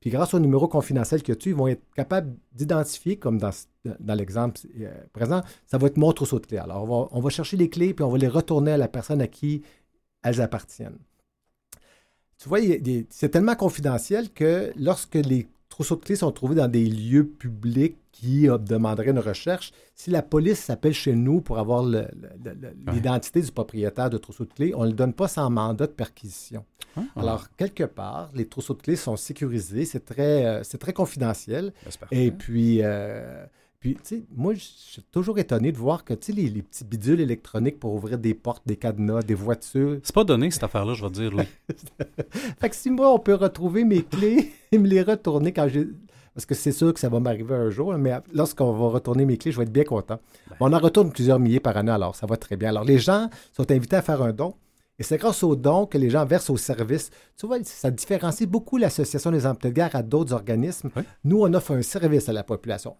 [0.00, 3.52] Puis grâce au numéro confidentiel que tu, ils vont être capables d'identifier, comme dans,
[4.00, 6.58] dans l'exemple euh, présent, ça va être mon trousseau de clés.
[6.58, 8.88] Alors, on va, on va, chercher les clés, puis on va les retourner à la
[8.88, 9.62] personne à qui
[10.22, 10.98] elles appartiennent.
[12.36, 12.58] Tu vois,
[13.08, 15.48] c'est tellement confidentiel que lorsque les
[15.80, 19.72] trousseaux de clés sont trouvés dans des lieux publics qui demanderait une recherche.
[19.94, 21.82] Si la police s'appelle chez nous pour avoir
[22.92, 25.92] l'identité du propriétaire de trousseau de clés, on ne le donne pas sans mandat de
[25.92, 26.66] perquisition.
[26.98, 27.00] Ah.
[27.16, 31.72] Alors, quelque part, les trousseaux de clés sont sécurisés, c'est très, euh, c'est très confidentiel.
[32.10, 33.46] Et puis, euh,
[33.80, 36.84] puis tu sais, moi, je suis toujours étonné de voir que, tu sais, les, petits
[36.84, 40.00] bidules électroniques pour ouvrir des portes, des cadenas, des voitures.
[40.02, 41.32] C'est pas donné, cette affaire-là, je vais dire,
[42.60, 45.88] fait que si moi, on peut retrouver mes clés et me les retourner quand j'ai
[46.34, 49.36] parce que c'est sûr que ça va m'arriver un jour, mais lorsqu'on va retourner mes
[49.36, 50.20] clés, je vais être bien content.
[50.48, 50.56] Ben.
[50.60, 52.68] on en retourne plusieurs milliers par année, alors ça va très bien.
[52.68, 54.54] Alors les gens sont invités à faire un don.
[54.98, 57.10] Et c'est grâce au don que les gens versent au service.
[57.36, 60.90] Tu vois, ça différencie beaucoup l'Association des emplois de guerre à d'autres organismes.
[61.24, 62.96] Nous, on offre un service à la population.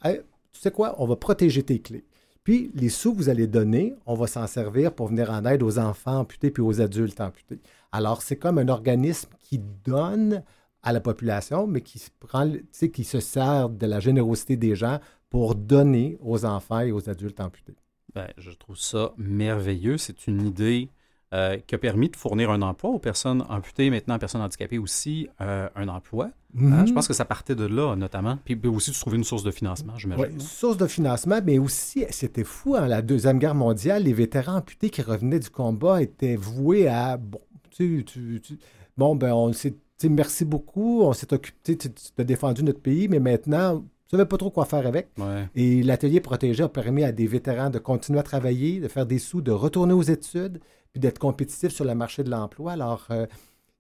[0.53, 0.95] Tu sais quoi?
[0.99, 2.05] On va protéger tes clés.
[2.45, 5.63] Puis les sous que vous allez donner, on va s'en servir pour venir en aide
[5.63, 7.61] aux enfants amputés puis aux adultes amputés.
[7.93, 10.43] Alors, c'est comme un organisme qui donne
[10.83, 12.51] à la population, mais qui prend,
[12.93, 17.41] qui se sert de la générosité des gens pour donner aux enfants et aux adultes
[17.41, 17.77] amputés.
[18.15, 19.99] Ben, je trouve ça merveilleux.
[19.99, 20.91] C'est une idée
[21.33, 24.79] euh, qui a permis de fournir un emploi aux personnes amputées, maintenant aux personnes handicapées
[24.79, 26.31] aussi, euh, un emploi.
[26.55, 26.73] Mhm.
[26.73, 28.39] Hein, je pense que ça partait de là, notamment.
[28.45, 30.25] Puis, puis aussi de trouver une source de financement, j'imagine.
[30.25, 34.57] Ouais, source de financement, mais aussi, c'était fou, hein, la Deuxième Guerre mondiale, les vétérans
[34.57, 37.41] amputés qui revenaient du combat étaient voués à, bon,
[37.71, 38.59] tu, tu- tu-
[38.99, 41.89] bon, ben, on s'est, merci beaucoup, on s'est occupé, tu
[42.19, 45.11] as défendu notre pays, mais maintenant, vous savez pas trop quoi faire avec.
[45.19, 45.49] Ouais.
[45.55, 49.21] Et l'atelier protégé a permis à des vétérans de continuer à travailler, de faire des
[49.21, 50.59] sous, de retourner aux études,
[50.93, 52.73] puis d'être compétitifs sur le marché de l'emploi.
[52.73, 53.27] Alors, euh,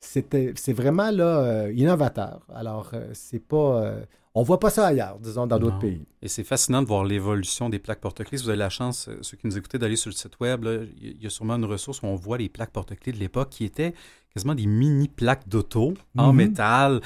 [0.00, 2.40] c'est vraiment là euh, innovateur.
[2.54, 6.06] Alors, euh, c'est pas, euh, on voit pas ça ailleurs, disons, dans d'autres pays.
[6.22, 8.38] Et c'est fascinant de voir l'évolution des plaques porte-clés.
[8.38, 10.84] Si vous avez la chance, ceux qui nous écoutaient, d'aller sur le site web, là,
[11.02, 13.64] il y- a sûrement une ressource où on voit les plaques porte-clés de l'époque qui
[13.64, 13.92] étaient
[14.32, 16.36] quasiment des mini plaques d'auto en Mhm.
[16.36, 17.00] métal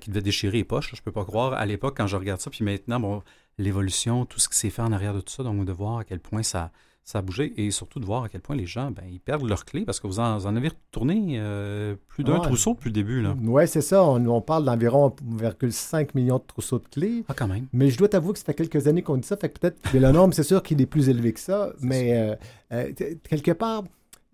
[0.00, 0.94] qui devaient déchirer les poches.
[0.94, 2.50] Je peux pas croire à l'époque quand je regarde ça.
[2.50, 3.22] Puis maintenant, bon,
[3.56, 6.04] l'évolution, tout ce qui s'est fait en arrière de tout ça, donc de voir à
[6.04, 6.70] quel point ça,
[7.08, 9.48] ça a bougé et surtout de voir à quel point les gens, ben, ils perdent
[9.48, 12.40] leurs clés parce que vous en, vous en avez retourné euh, plus d'un Ouais.
[12.42, 13.24] trousseau depuis le début.
[13.44, 14.04] Oui, c'est ça.
[14.04, 17.24] On, on parle d'environ 1,5 million de trousseaux de clés.
[17.28, 17.66] Ah, quand même.
[17.72, 19.80] Mais je dois t'avouer que ça fait quelques années qu'on dit ça, fait que peut-être
[19.90, 22.34] que le nombre, c'est sûr qu'il est plus élevé que ça, mais euh,
[22.72, 22.92] euh,
[23.26, 23.84] quelque part,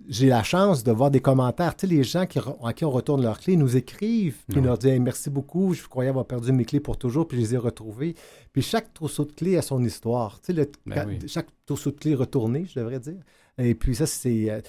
[0.08, 1.74] j'ai la chance de voir des commentaires.
[1.76, 4.76] Tu sais, les gens qui, à qui on retourne leurs clés nous écrivent, puis nous
[4.76, 7.54] disent Hey, merci beaucoup, je croyais avoir perdu mes clés pour toujours, puis je les
[7.54, 8.14] ai retrouvées.
[8.52, 10.40] Puis chaque trousseau de clés a son histoire.
[10.40, 11.18] Tu sais, le- Ben quand- oui.
[11.28, 13.20] chaque trousseau de clés retourné, je devrais dire.
[13.58, 14.50] Et puis ça, c'est.
[14.50, 14.60] euh,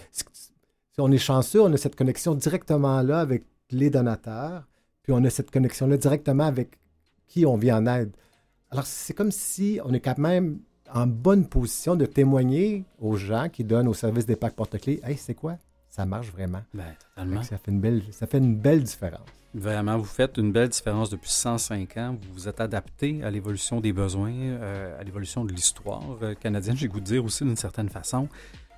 [0.97, 4.67] on est chanceux, on a cette connexion directement là avec les donateurs,
[5.01, 6.79] puis on a cette connexion-là directement avec
[7.27, 8.15] qui on vient en aide.
[8.69, 10.59] Alors, c'est comme si on est quand même
[10.93, 15.02] en bonne position de témoigner aux gens qui donnent au service des packs porte-clés.
[15.04, 15.58] Hey, c'est quoi?
[15.89, 16.62] Ça marche vraiment.
[16.74, 16.84] Ben,
[17.15, 17.41] totalement.
[17.43, 19.28] Ça fait, une belle, ça fait une belle différence.
[19.54, 22.17] Vraiment, vous faites une belle différence depuis 105 ans.
[22.21, 26.76] Vous vous êtes adapté à l'évolution des besoins, euh, à l'évolution de l'histoire euh, canadienne,
[26.76, 28.28] j'ai goût de dire aussi d'une certaine façon.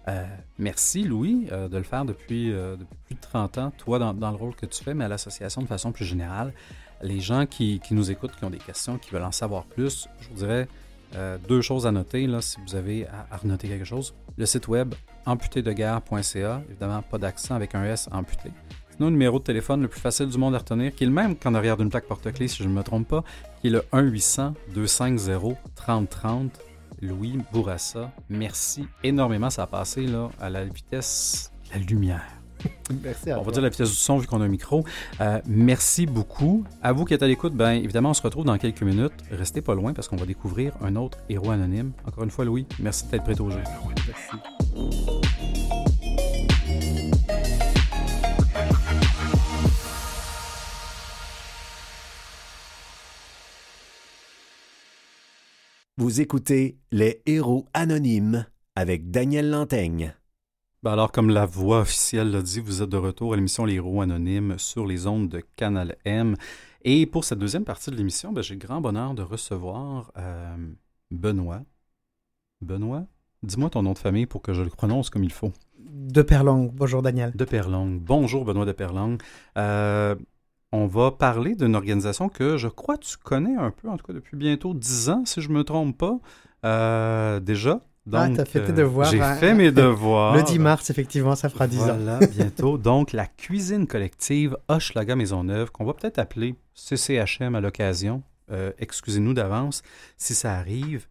[0.08, 0.24] Euh,
[0.60, 4.30] merci, Louis, euh, de le faire depuis, depuis plus de 30 ans, toi, dans, dans
[4.30, 6.54] le rôle que tu fais, mais à l'association de façon plus générale.
[7.02, 10.08] Les gens qui, qui nous écoutent, qui ont des questions, qui veulent en savoir plus,
[10.20, 10.67] je vous dirais
[11.15, 14.13] euh, deux choses à noter, là, si vous avez à, renoter quelque chose.
[14.38, 14.93] Le site web
[15.26, 18.52] amputédeguerre.ca, évidemment, pas d'accent avec un S amputé.
[18.96, 21.13] Sinon, le numéro de téléphone le plus facile du monde à retenir, qui est le
[21.13, 23.24] même qu'en arrière d'une plaque porte-clés, si je ne me trompe pas,
[23.62, 26.50] qui est le 1-800-250-3030.
[27.02, 29.52] Louis Bourassa, merci énormément.
[29.52, 32.37] Ça a passé là, à la vitesse de la lumière.
[33.04, 34.84] Merci à On va dire la vitesse du son vu qu'on a un micro.
[35.22, 36.63] Euh, merci beaucoup.
[36.82, 39.13] À vous qui êtes à l'écoute, bien évidemment, on se retrouve dans quelques minutes.
[39.32, 41.91] Restez pas loin parce qu'on va découvrir un autre héros anonyme.
[42.06, 43.60] Encore une fois, Louis, merci d'être prêt au jeu.
[44.08, 44.38] Merci.
[56.00, 60.16] Vous écoutez Les Héros Anonymes avec Daniel Lantaigne.
[60.84, 63.76] Ben alors, comme la voix officielle l'a dit, vous êtes de retour à l'émission Les
[63.76, 66.36] Héros Anonymes sur les ondes de Canal M.
[66.84, 70.56] Et pour cette deuxième partie de l'émission, ben, j'ai le grand bonheur de recevoir euh,
[71.10, 71.63] Benoît.
[72.62, 73.06] Benoît,
[73.42, 75.52] dis-moi ton nom de famille pour que je le prononce comme il faut.
[75.80, 76.70] De Perlong.
[76.72, 77.32] Bonjour Daniel.
[77.36, 78.00] De Perlong.
[78.00, 79.18] Bonjour Benoît de Perlong.
[79.58, 80.16] Euh,
[80.72, 84.13] on va parler d'une organisation que je crois tu connais un peu, en tout cas
[84.13, 86.20] depuis bientôt 10 ans, si je me trompe pas.
[86.66, 87.82] Euh, déjà.
[88.13, 89.36] Ah, Donc, t'as fait tes euh, devoirs, J'ai hein.
[89.36, 90.36] fait mes devoirs.
[90.36, 91.98] Le 10 mars, effectivement, ça fera 10 ans.
[91.98, 92.78] Voilà, bientôt.
[92.78, 98.24] Donc, la cuisine collective Hochelaga Maisonneuve, qu'on va peut-être appeler CCHM à l'occasion.
[98.52, 99.82] Euh, Excusez-nous d'avance
[100.17, 101.08] si ça arrive.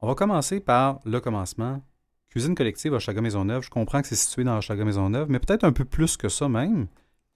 [0.00, 1.82] On va commencer par le commencement.
[2.30, 3.62] Cuisine collective Hochelaga Maisonneuve.
[3.62, 6.48] Je comprends que c'est situé dans Hochelaga Maisonneuve, mais peut-être un peu plus que ça
[6.48, 6.88] même.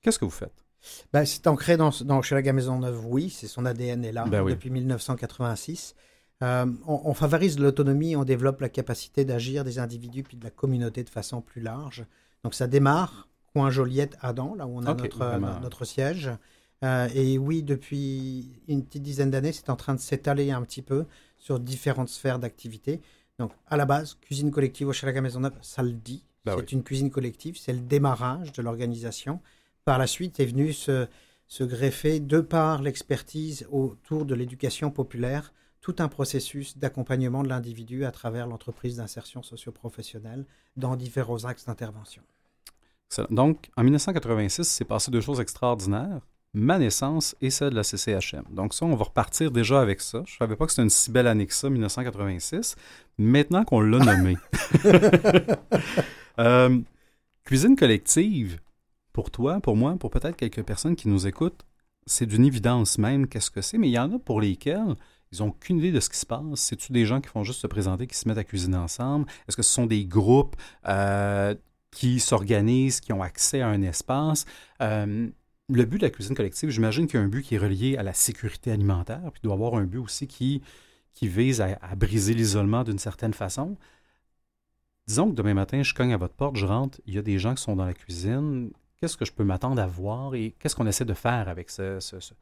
[0.03, 0.65] Qu'est-ce que vous faites?
[1.13, 4.53] Ben, c'est ancré dans, dans Hochelaga Maisonneuve, oui, c'est son ADN est là Ben oui.
[4.53, 5.95] depuis 1986.
[6.43, 10.51] Euh, on, on favorise l'autonomie, on développe la capacité d'agir des individus puis de la
[10.51, 12.07] communauté de façon plus large.
[12.45, 15.59] Donc ça démarre coin Joliette Adam, là où on a notre, vraiment.
[15.61, 16.31] notre siège.
[16.85, 20.83] Euh, et oui, depuis une petite dizaine d'années, c'est en train de s'étaler un petit
[20.83, 21.07] peu
[21.39, 23.01] sur différentes sphères d'activité.
[23.39, 26.25] Donc à la base, cuisine collective Hochelaga Maisonneuve, ça le dit.
[26.45, 29.41] Ben c'est une cuisine collective, c'est le démarrage de l'organisation.
[29.85, 31.07] Par la suite est venu se,
[31.49, 38.05] se greffer, de par l'expertise autour de l'éducation populaire, tout un processus d'accompagnement de l'individu
[38.05, 40.45] à travers l'entreprise d'insertion socio-professionnelle
[40.77, 42.23] dans différents axes d'intervention.
[43.31, 46.21] Donc, en 1986, c'est passé deux choses extraordinaires.
[46.55, 48.43] ma naissance et celle de la CCHM.
[48.51, 50.23] Donc ça, on va repartir déjà avec ça.
[50.27, 52.75] Je savais pas que c'était une si belle année que ça, 1986.
[53.19, 54.37] Maintenant qu'on l'a nommé.
[56.41, 56.79] Euh,
[57.45, 58.61] cuisine collective,
[59.13, 61.65] pour toi, pour moi, pour peut-être quelques personnes qui nous écoutent,
[62.09, 64.97] c'est d'une évidence même qu'est-ce que c'est, mais il y en a pour lesquels
[65.31, 66.43] ils n'ont aucune idée de ce qui se passe.
[66.55, 69.27] C'est-tu des gens qui font juste se présenter, qui se mettent à cuisiner ensemble?
[69.47, 70.57] Est-ce que ce sont des groupes
[70.89, 71.55] euh,
[71.91, 74.47] qui s'organisent, qui ont accès à un espace?
[74.81, 75.29] Euh,
[75.69, 77.99] le but de la cuisine collective, j'imagine qu'il y a un but qui est relié
[77.99, 80.63] à la sécurité alimentaire, puis il doit y avoir un but aussi qui,
[81.13, 83.77] qui vise à, à briser l'isolement d'une certaine façon.
[85.07, 87.39] Disons que demain matin, je cogne à votre porte, je rentre, il y a des
[87.39, 88.71] gens qui sont dans la cuisine.
[89.01, 92.01] Qu'est-ce que je peux m'attendre à voir et qu'est-ce qu'on essaie de faire avec ce,
[92.01, 92.35] ce- ce-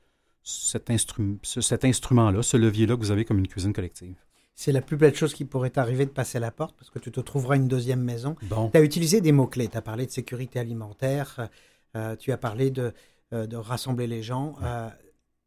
[0.42, 4.16] cet, instru- ce- cet instrument-là, ce levier-là que vous avez comme une cuisine collective?
[4.55, 7.12] C'est la plus belle chose qui pourrait t'arriver de passer la porte parce que tu
[7.12, 8.37] te trouveras une deuxième maison.
[8.45, 8.71] Bon.
[8.71, 9.69] Tu as utilisé des mots-clés.
[9.69, 11.51] Tu as parlé de sécurité alimentaire,
[11.95, 12.95] euh, tu as parlé de,
[13.35, 14.55] euh, de rassembler les gens.
[14.62, 14.88] Euh,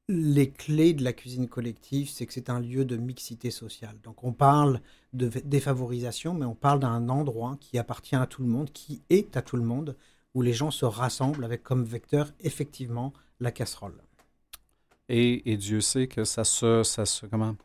[0.10, 3.95] les clés de la cuisine collective, c'est que c'est un lieu de mixité sociale.
[4.04, 4.80] Donc on parle
[5.13, 9.38] de défavorisation, mais on parle d'un endroit qui appartient à tout le monde, qui est
[9.38, 9.95] à tout le monde,
[10.34, 14.02] où les gens se rassemblent avec comme vecteur effectivement la casserole.
[15.08, 17.26] Et, et Dieu sait que ça se, ça se.
[17.26, 17.56] Comment?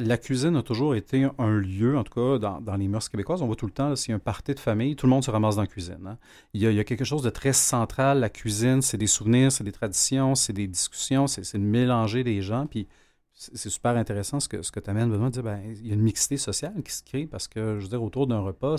[0.00, 3.42] La cuisine a toujours été un lieu, en tout cas dans, dans les mœurs québécoises,
[3.42, 5.24] on voit tout le temps, s'il y a un party de famille, tout le monde
[5.24, 6.06] se ramasse dans la cuisine.
[6.06, 6.18] hein.
[6.54, 8.20] Il, y a, quelque chose de très central.
[8.20, 12.42] La cuisine, c'est des souvenirs, c'est des traditions, c'est des discussions, c'est de mélanger les
[12.42, 12.66] gens.
[12.68, 12.86] Puis
[13.32, 15.90] c'est super intéressant ce que, ce que tu amènes, Benoît, de dire ben, il y
[15.90, 18.76] a une mixité sociale qui se crée parce que, je veux dire, autour d'un repas,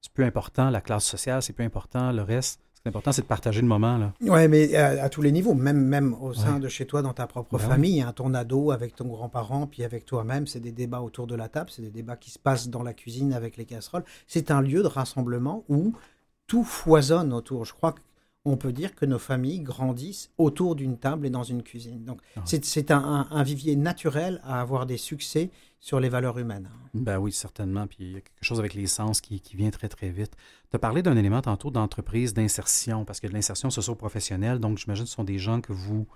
[0.00, 2.60] c'est plus important, la classe sociale, c'est plus important, le reste.
[2.74, 3.98] Ce qui est important, c'est de partager le moment.
[3.98, 4.14] Là.
[4.22, 6.60] Ouais, mais à, à tous les niveaux, même, même au sein Ouais.
[6.60, 9.84] de chez toi, dans ta propre Ben famille, hein, ton ado avec ton grand-parent, puis
[9.84, 12.68] avec toi-même, c'est des débats autour de la table, c'est des débats qui se passent
[12.70, 14.04] dans la cuisine avec les casseroles.
[14.26, 15.92] C'est un lieu de rassemblement où
[16.46, 17.66] tout foisonne autour.
[17.66, 17.94] Je crois
[18.44, 22.06] qu'on peut dire que nos familles grandissent autour d'une table et dans une cuisine.
[22.06, 22.40] Donc, Ah.
[22.46, 26.68] c'est c'est un, un- un vivier naturel à avoir des succès sur les valeurs humaines.
[26.92, 27.86] Ben oui, certainement.
[27.86, 30.32] Puis il y a quelque chose avec les sens qui, qui vient très, très vite.
[30.70, 35.04] Tu as parlé d'un élément tantôt d'entreprise d'insertion, parce que de l'insertion socio-professionnelle, donc j'imagine
[35.04, 36.06] que ce sont des gens que vous,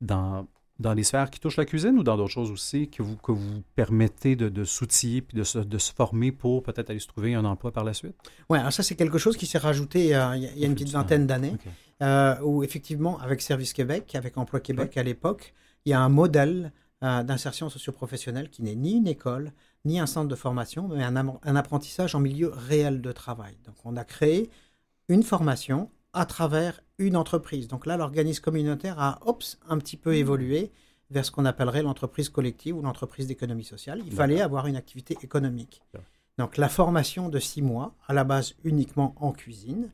[0.00, 3.16] dans, dans les sphères qui touchent la cuisine ou dans d'autres choses aussi, que vous,
[3.16, 6.98] que vous permettez de, de s'outiller puis de se, de se former pour peut-être aller
[6.98, 8.16] se trouver un emploi par la suite?
[8.48, 10.64] Ouais, alors ça c'est quelque chose qui s'est rajouté euh, il y a, il y
[10.64, 11.56] a une petite vingtaine d'années,
[12.02, 15.52] euh, où effectivement avec Service Québec, avec Emploi Québec à l'époque,
[15.84, 19.52] il y a un modèle euh, d'insertion socio-professionnelle qui n'est ni une école,
[19.84, 23.54] ni un centre de formation, mais un, apprentissage en milieu réel de travail.
[23.66, 24.50] Donc on a créé
[25.08, 27.68] une formation à travers une entreprise.
[27.68, 30.72] Donc là, l'organisme communautaire a ops, un petit peu évolué
[31.10, 34.00] vers ce qu'on appellerait l'entreprise collective ou l'entreprise d'économie sociale.
[34.06, 35.82] Il fallait avoir une activité économique.
[36.38, 39.90] Donc la formation de six mois, à la base uniquement en cuisine,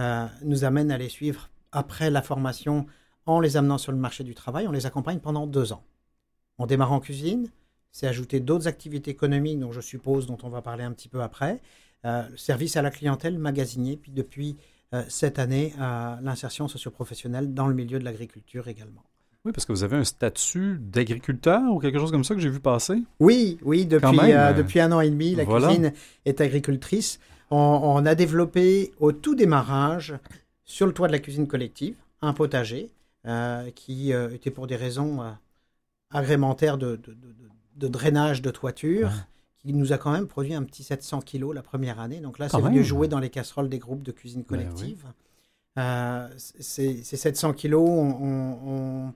[0.00, 2.86] euh, nous amène à les suivre après la formation
[3.26, 4.66] en les amenant sur le marché du travail.
[4.66, 5.84] On les accompagne pendant deux ans.
[6.58, 7.48] En cuisine,
[7.92, 11.22] c'est ajouter d'autres activités économiques, dont je suppose, dont on va parler un petit peu
[11.22, 11.60] après,
[12.04, 14.56] euh, le service à la clientèle, magasinier, puis depuis
[14.94, 15.74] euh, cette année,
[16.22, 19.02] l'insertion socio-professionnelle dans le milieu de l'agriculture également.
[19.46, 22.48] Oui, parce que vous avez un statut d'agriculteur ou quelque chose comme ça que j'ai
[22.50, 23.00] vu passer?
[23.20, 25.68] Oui, oui, depuis, même, euh, euh, depuis un an et demi, la voilà.
[25.68, 25.92] cuisine
[26.24, 27.20] est agricultrice.
[27.52, 30.14] On, on a développé au tout démarrage,
[30.64, 32.90] sur le toit de la cuisine collective, un potager
[33.26, 35.20] euh, qui euh, était pour des raisons
[36.10, 37.16] agrémentaires de, de-
[37.76, 39.10] de- drainage de toiture,
[39.58, 42.20] qui nous a quand même produit un petit 700 kilos la première année.
[42.20, 44.64] Donc là, c'est venu jouer dans les casseroles des groupes de cuisine Ben oui.
[44.64, 45.04] collective.
[45.78, 48.68] Euh, ces, ces 700 kilos ont, ont-
[49.08, 49.14] ont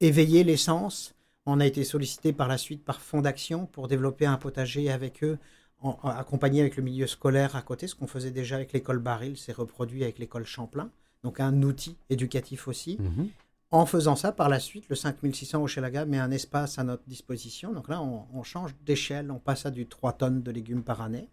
[0.00, 1.14] éveillé l'essence.
[1.46, 5.24] On a été sollicité par la suite par Fonds d'Action pour développer un potager avec
[5.24, 5.38] eux,
[5.80, 9.36] en- accompagné avec le milieu scolaire à côté, ce qu'on faisait déjà avec l'école Baril,
[9.38, 10.90] c'est reproduit avec l'école Champlain,
[11.24, 12.98] donc un outil éducatif aussi.
[13.00, 13.28] Mhm.
[13.72, 17.72] En faisant ça, par la suite, le 5600 Hochelaga met un espace à notre disposition.
[17.72, 21.00] Donc là, on, on change d'échelle, on passe à du 3 tonnes de légumes par
[21.00, 21.30] année.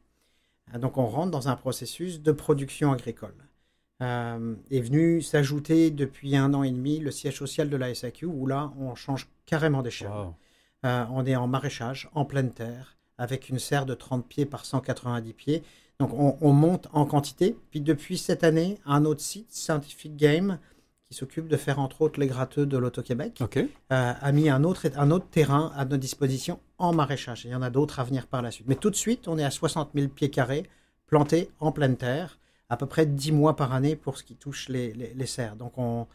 [0.74, 3.36] Euh, Donc on rentre dans un processus de production agricole.
[4.02, 8.26] Euh, est venu s'ajouter depuis un an et demi le siège social de la SAQ,
[8.28, 10.10] où là, on change carrément d'échelle.
[10.10, 10.34] Wow.
[10.86, 14.64] Euh, on est en maraîchage, en pleine terre, avec une serre de 30 pieds par
[14.64, 15.64] 190 pieds.
[16.00, 17.58] Donc on, on monte en quantité.
[17.72, 20.58] Puis depuis cette année, un autre site, Scientific Game,
[21.10, 23.40] qui s'occupe de faire entre autres les gratteux de l'Auto-Québec,
[23.92, 27.46] euh, a mis un autre, un autre terrain à notre disposition en maraîchage.
[27.46, 28.68] Il y en a d'autres à venir par la suite.
[28.68, 30.70] Mais tout de suite, on est à 60 000 pieds carrés,
[31.08, 32.38] plantés en pleine terre,
[32.70, 35.56] à peu près 10 mois par année pour ce qui touche les, les- les serres.
[35.56, 36.06] Donc on,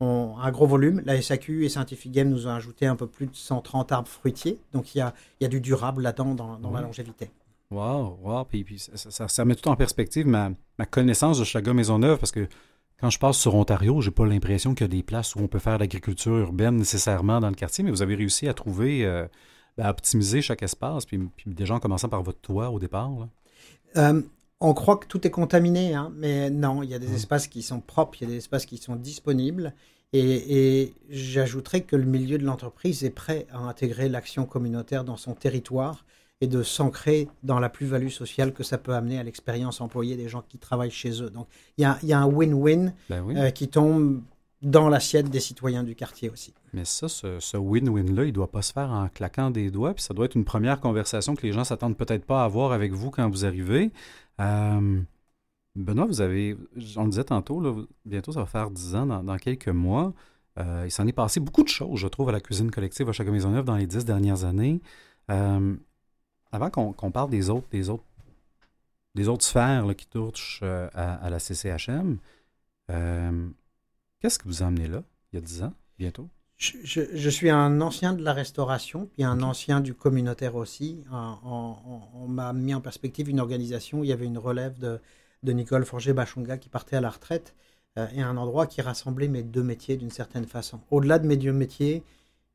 [0.00, 1.00] on- un gros volume.
[1.06, 4.58] La SAQ et Scientific Game nous ont ajouté un peu plus de 130 arbres fruitiers.
[4.74, 7.30] Donc il y a, il y a du durable là-dedans dans, dans la longévité.
[7.70, 8.44] Wow, wow.
[8.44, 12.18] Puis, puis ça, ça, ça remet tout en perspective ma, ma connaissance de Chaga Maisonneuve
[12.18, 12.46] parce que
[13.02, 15.48] quand je passe sur Ontario, j'ai pas l'impression qu'il y a des places où on
[15.48, 19.26] peut faire l'agriculture urbaine nécessairement dans le quartier, mais vous avez réussi à trouver, euh,
[19.76, 23.10] ben, à optimiser chaque espace, puis, puis déjà en commençant par votre toit au départ.
[23.10, 23.28] là.
[23.96, 24.22] Euh,
[24.60, 27.62] on croit que tout est contaminé, hein, mais non, il y a des espaces qui
[27.62, 29.74] sont propres, il y a des espaces qui sont disponibles.
[30.12, 35.16] Et, et j'ajouterais que le milieu de l'entreprise est prêt à intégrer l'action communautaire dans
[35.16, 36.04] son territoire
[36.42, 40.28] et de s'ancrer dans la plus-value sociale que ça peut amener à l'expérience employée des
[40.28, 41.30] gens qui travaillent chez eux.
[41.30, 41.46] Donc
[41.78, 43.38] il y a, il y a un win-win Ben oui.
[43.38, 44.22] euh, qui tombe
[44.60, 46.52] dans l'assiette des citoyens du quartier aussi.
[46.72, 50.14] Mais ça, ce, win-win-là, il doit pas se faire en claquant des doigts, puis ça
[50.14, 53.12] doit être une première conversation que les gens s'attendent peut-être pas à avoir avec vous
[53.12, 53.92] quand vous arrivez.
[54.40, 55.00] Euh,
[55.76, 56.56] Benoît, vous avez,
[56.96, 57.72] on le disait tantôt, là,
[58.04, 60.12] bientôt ça va faire 10 ans, dans, dans quelques mois.
[60.58, 63.12] Euh, il s'en est passé beaucoup de choses, je trouve, à la cuisine collective à
[63.12, 64.80] Château Maisonneuve dans les 10 dernières années.
[65.30, 65.76] Euh,
[66.52, 68.04] avant qu'on parle des autres, des autres,
[69.14, 72.18] des autres sphères là, qui touchent euh, à, à la CCHM,
[72.90, 73.48] euh,
[74.20, 76.28] qu'est-ce que vous a amené là, il y a 10 ans, bientôt?
[76.58, 81.02] Je, je- je suis un ancien de la restauration, puis un ancien du communautaire aussi.
[81.10, 85.00] On m'a mis en perspective une organisation où il y avait une relève de,
[85.42, 87.54] de Nicole Forger-Bachonga qui partait à la retraite
[87.98, 90.80] euh, et un endroit qui rassemblait mes deux métiers d'une certaine façon.
[90.90, 92.02] Au-delà de mes deux métiers,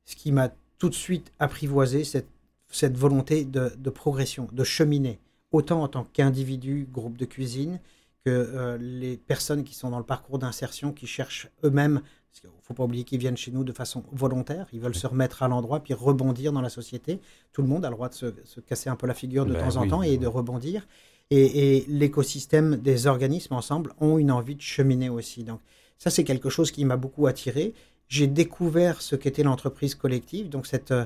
[0.05, 2.29] ce qui m'a tout de suite apprivoisé, cette,
[2.69, 5.19] cette volonté de, de progression, de cheminer,
[5.51, 7.79] autant en tant qu'individu, groupe de cuisine,
[8.25, 12.49] que euh, les personnes qui sont dans le parcours d'insertion, qui cherchent eux-mêmes, parce qu'il
[12.49, 15.43] ne faut pas oublier qu'ils viennent chez nous de façon volontaire, ils veulent se remettre
[15.43, 17.19] à l'endroit, puis rebondir dans la société.
[17.53, 19.53] Tout le monde a le droit de se, se casser un peu la figure de
[19.53, 20.87] Ben temps en temps ben et de rebondir.
[21.29, 25.43] Et, et l'écosystème des organismes ensemble ont une envie de cheminer aussi.
[25.43, 25.61] Donc
[25.97, 27.73] ça, c'est quelque chose qui m'a beaucoup attiré.
[28.07, 31.05] J'ai découvert ce qu'était l'entreprise collective, donc cette, euh,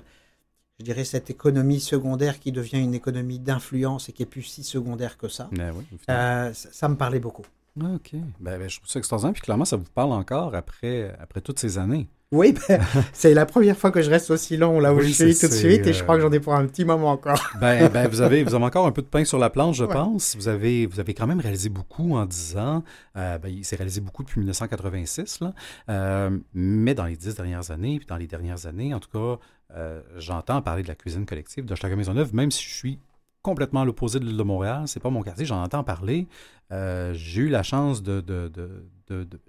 [0.81, 4.63] je dirais, cette économie secondaire qui devient une économie d'influence et qui est plus si
[4.63, 5.47] secondaire que ça.
[5.51, 5.85] Ben oui.
[6.09, 7.45] Euh, ça, ça me parlait beaucoup.
[7.79, 8.13] Ah, OK.
[8.39, 9.33] Ben, ben, je trouve ça extraordinaire.
[9.33, 12.09] Puis clairement, ça vous parle encore après, après toutes ces années.
[12.33, 12.79] Oui, ben,
[13.13, 15.47] c'est la première fois que je reste aussi long là où Oui, je suis tout
[15.47, 17.51] de suite et je euh, crois que j'en ai pour un petit moment encore.
[17.59, 19.83] Ben, ben, vous, avez, vous avez encore un peu de pain sur la planche, je
[19.83, 19.91] Ouais.
[19.93, 20.35] pense.
[20.37, 22.83] Vous avez, vous avez quand même réalisé beaucoup en 10 ans.
[23.17, 25.41] Euh, ben, il s'est réalisé beaucoup depuis 1986.
[25.41, 25.53] Là.
[25.89, 29.39] Euh, mais dans les dix dernières années, puis dans les dernières années, en tout cas,
[29.75, 32.99] euh, j'entends parler de la cuisine collective de Château Maisonneuve, même si je suis
[33.41, 34.83] complètement à l'opposé de l'île de Montréal.
[34.85, 36.27] C'est pas mon quartier, j'en entends parler.
[36.71, 39.39] Euh, J'ai eu la chance de, de, de, de,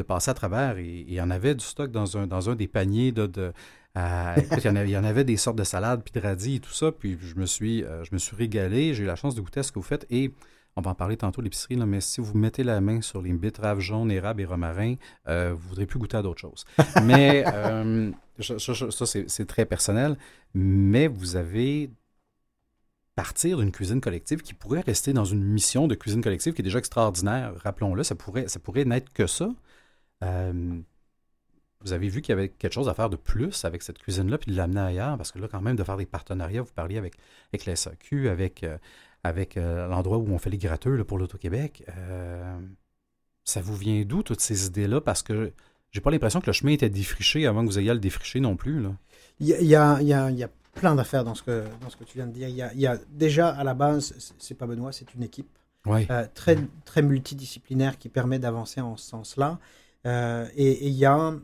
[0.00, 2.54] de- passer à travers et il y en avait du stock dans un, dans un
[2.54, 3.52] des paniers de, de,
[3.96, 6.12] euh, écoute, il, y en avait, il y en avait des sortes de salades, puis
[6.12, 6.92] de radis et tout ça.
[6.92, 8.94] Puis je me suis, euh, je me suis régalé.
[8.94, 10.06] J'ai eu la chance de goûter à ce que vous faites.
[10.10, 10.32] Et
[10.76, 13.80] on va en parler tantôt, l'épicerie, mais si vous mettez la main sur les betteraves
[13.80, 14.94] jaunes, érables et romarins,
[15.28, 16.64] euh, vous ne voudrez plus goûter à d'autres choses.
[17.04, 20.16] Mais euh, je- je- je- ça, c'est c'est très personnel.
[20.54, 21.90] Mais vous avez
[23.16, 26.64] partir d'une cuisine collective qui pourrait rester dans une mission de cuisine collective qui est
[26.64, 29.50] déjà extraordinaire, rappelons-le, ça pourrait, ça pourrait n'être que ça.
[30.24, 30.80] Euh,
[31.82, 34.36] vous avez vu qu'il y avait quelque chose à faire de plus avec cette cuisine-là,
[34.38, 36.98] puis de l'amener ailleurs, parce que là, quand même, de faire des partenariats, vous parliez
[36.98, 37.14] avec,
[37.52, 38.76] avec la SAQ, avec, euh,
[39.24, 41.84] avec euh, l'endroit où on fait les gratteux là, pour l'Auto-Québec.
[41.96, 42.58] Euh,
[43.44, 45.00] ça vous vient d'où, toutes ces idées-là?
[45.00, 45.52] Parce que
[45.90, 48.40] j'ai pas l'impression que le chemin était défriché avant que vous ayez à le défricher
[48.40, 48.80] non plus.
[48.82, 48.90] Là.
[49.40, 49.60] Il y a,
[50.02, 52.16] il y a- il y a- plein d'affaires dans, ce que- dans ce que tu
[52.18, 52.48] viens de dire.
[52.48, 55.22] Il y a, il y a déjà à la base, c'est- pas Benoît, c'est une
[55.24, 55.48] équipe
[55.84, 56.06] Ouais.
[56.34, 59.58] très, très multidisciplinaire qui permet d'avancer en ce sens-là.
[60.06, 61.34] Euh, et, il y a,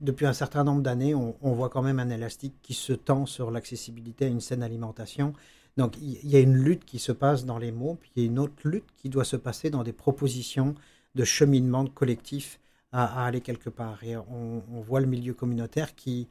[0.00, 3.50] depuis un certain nombre d'années, on, voit quand même un élastique qui se tend sur
[3.50, 5.32] l'accessibilité à une saine alimentation.
[5.76, 8.26] Donc il y a une lutte qui se passe dans les mots, puis il y
[8.26, 10.74] a une autre lutte qui doit se passer dans des propositions
[11.16, 12.60] de cheminement collectif
[12.92, 14.04] à, aller quelque part.
[14.04, 16.28] Et on, voit le milieu communautaire qui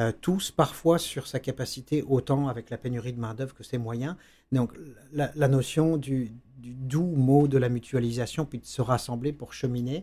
[0.00, 4.16] euh, tous parfois sur sa capacité, autant avec la pénurie de main-d'œuvre que ses moyens.
[4.50, 4.72] Donc
[5.12, 10.02] la, notion du doux mot de la mutualisation, puis de se rassembler pour cheminer,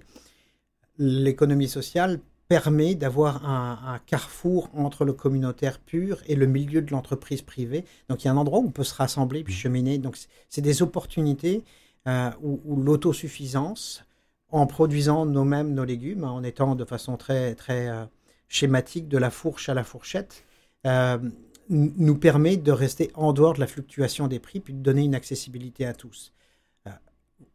[0.98, 6.92] l'économie sociale permet d'avoir un, un carrefour entre le communautaire pur et le milieu de
[6.92, 7.84] l'entreprise privée.
[8.10, 9.98] Donc il y a un endroit où on peut se rassembler puis cheminer.
[9.98, 10.18] Donc
[10.50, 11.64] c'est- des opportunités
[12.08, 14.06] euh, où, où l'autosuffisance,
[14.50, 18.06] en produisant nous-mêmes nos légumes, en étant de façon très, très euh,
[18.48, 20.46] schématique de la fourche à la fourchette,
[20.86, 21.18] euh,
[21.70, 25.16] nous permet de rester en dehors de la fluctuation des prix puis de donner une
[25.16, 26.32] accessibilité à tous.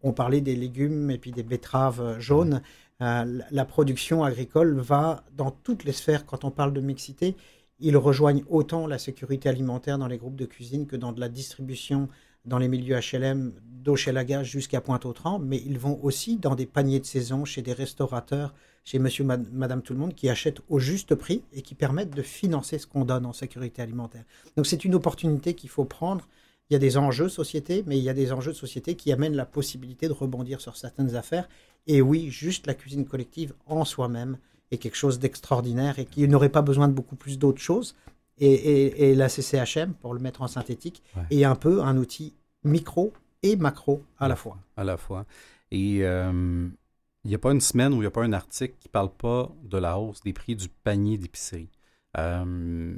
[0.03, 2.63] On parlait des légumes et puis des betteraves jaunes.
[3.03, 6.25] Euh, la- production agricole va dans toutes les sphères.
[6.27, 7.37] Quand on parle de mixité,
[7.81, 11.29] ils rejoignent autant la sécurité alimentaire dans les groupes de cuisine que dans de la
[11.29, 12.09] distribution
[12.45, 17.07] dans les milieux HLM d'Hochelaga jusqu'à Pointe-aux-Trembles, mais ils vont aussi dans des paniers de
[17.07, 21.15] saison chez des restaurateurs, chez monsieur, mad- madame tout le monde, qui achètent au juste
[21.15, 24.25] prix et qui permettent de financer ce qu'on donne en sécurité alimentaire.
[24.57, 26.29] Donc c'est une opportunité qu'il faut prendre
[26.71, 28.95] il y a des enjeux de société, mais il y a des enjeux de société
[28.95, 31.49] qui amènent la possibilité de rebondir sur certaines affaires.
[31.87, 34.39] Et oui, juste la cuisine collective en soi-même
[34.71, 37.95] est quelque chose d'extraordinaire et qui n'aurait pas besoin de beaucoup plus d'autres choses.
[38.39, 43.13] Et, la CCHM, pour le mettre en synthétique, est un peu un outil micro
[43.43, 44.57] et macro à la fois.
[44.77, 45.27] À la fois.
[45.71, 46.69] Et euh,
[47.25, 48.93] il n'y a pas une semaine où il n'y a pas un article qui ne
[48.93, 51.71] parle pas de la hausse des prix du panier d'épicerie.
[52.19, 52.95] Euh,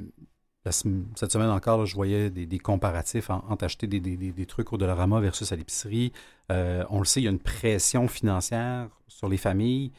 [0.71, 5.55] cette semaine encore, je voyais des, comparatifs entre acheter des, trucs au Dollarama versus à
[5.55, 6.11] l'épicerie.
[6.51, 9.91] Euh, on le sait, il y a une pression financière sur les familles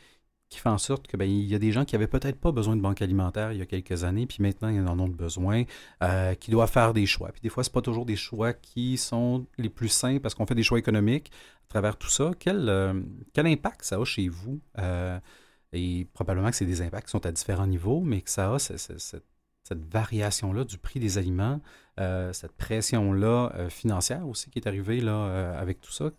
[0.49, 2.53] qui fait en sorte que ben, il y a des gens qui n'avaient peut-être pas
[2.53, 5.65] besoin de banque alimentaire il y a quelques années, puis maintenant ils en ont besoin,
[6.03, 7.31] euh, qui doivent faire des choix.
[7.33, 10.47] Puis des fois, ce pas toujours des choix qui sont les plus simples parce qu'on
[10.47, 11.31] fait des choix économiques
[11.67, 12.31] à travers tout ça.
[12.39, 12.93] Quel, euh,
[13.37, 14.61] impact ça a chez vous?
[15.73, 18.59] et probablement que c'est des impacts qui sont à différents niveaux, mais que ça a
[18.59, 19.23] cette
[19.75, 21.61] variation-là du prix des aliments,
[21.99, 26.11] euh, cette pression-là euh, financière aussi qui est arrivée là, euh, avec tout ça.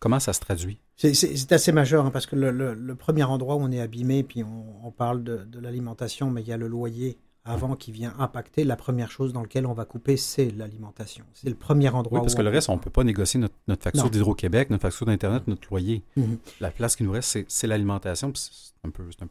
[0.00, 0.78] Comment ça se traduit?
[0.96, 4.90] C'est assez majeur hein, parce que le, premier endroit où on est abîmé, puis on,
[4.90, 8.64] parle de, l'alimentation, mais il y a le loyer avant qui vient impacter.
[8.64, 11.24] La première chose dans laquelle on va couper, c'est l'alimentation.
[11.34, 12.18] C'est le premier endroit.
[12.18, 15.06] Oui, parce que le reste, on ne peut pas négocier notre, facture d'Hydro-Québec, notre facture
[15.06, 16.02] d'Internet, notre loyer.
[16.16, 16.38] Mhm.
[16.60, 18.32] La place qui nous reste, c'est l'alimentation.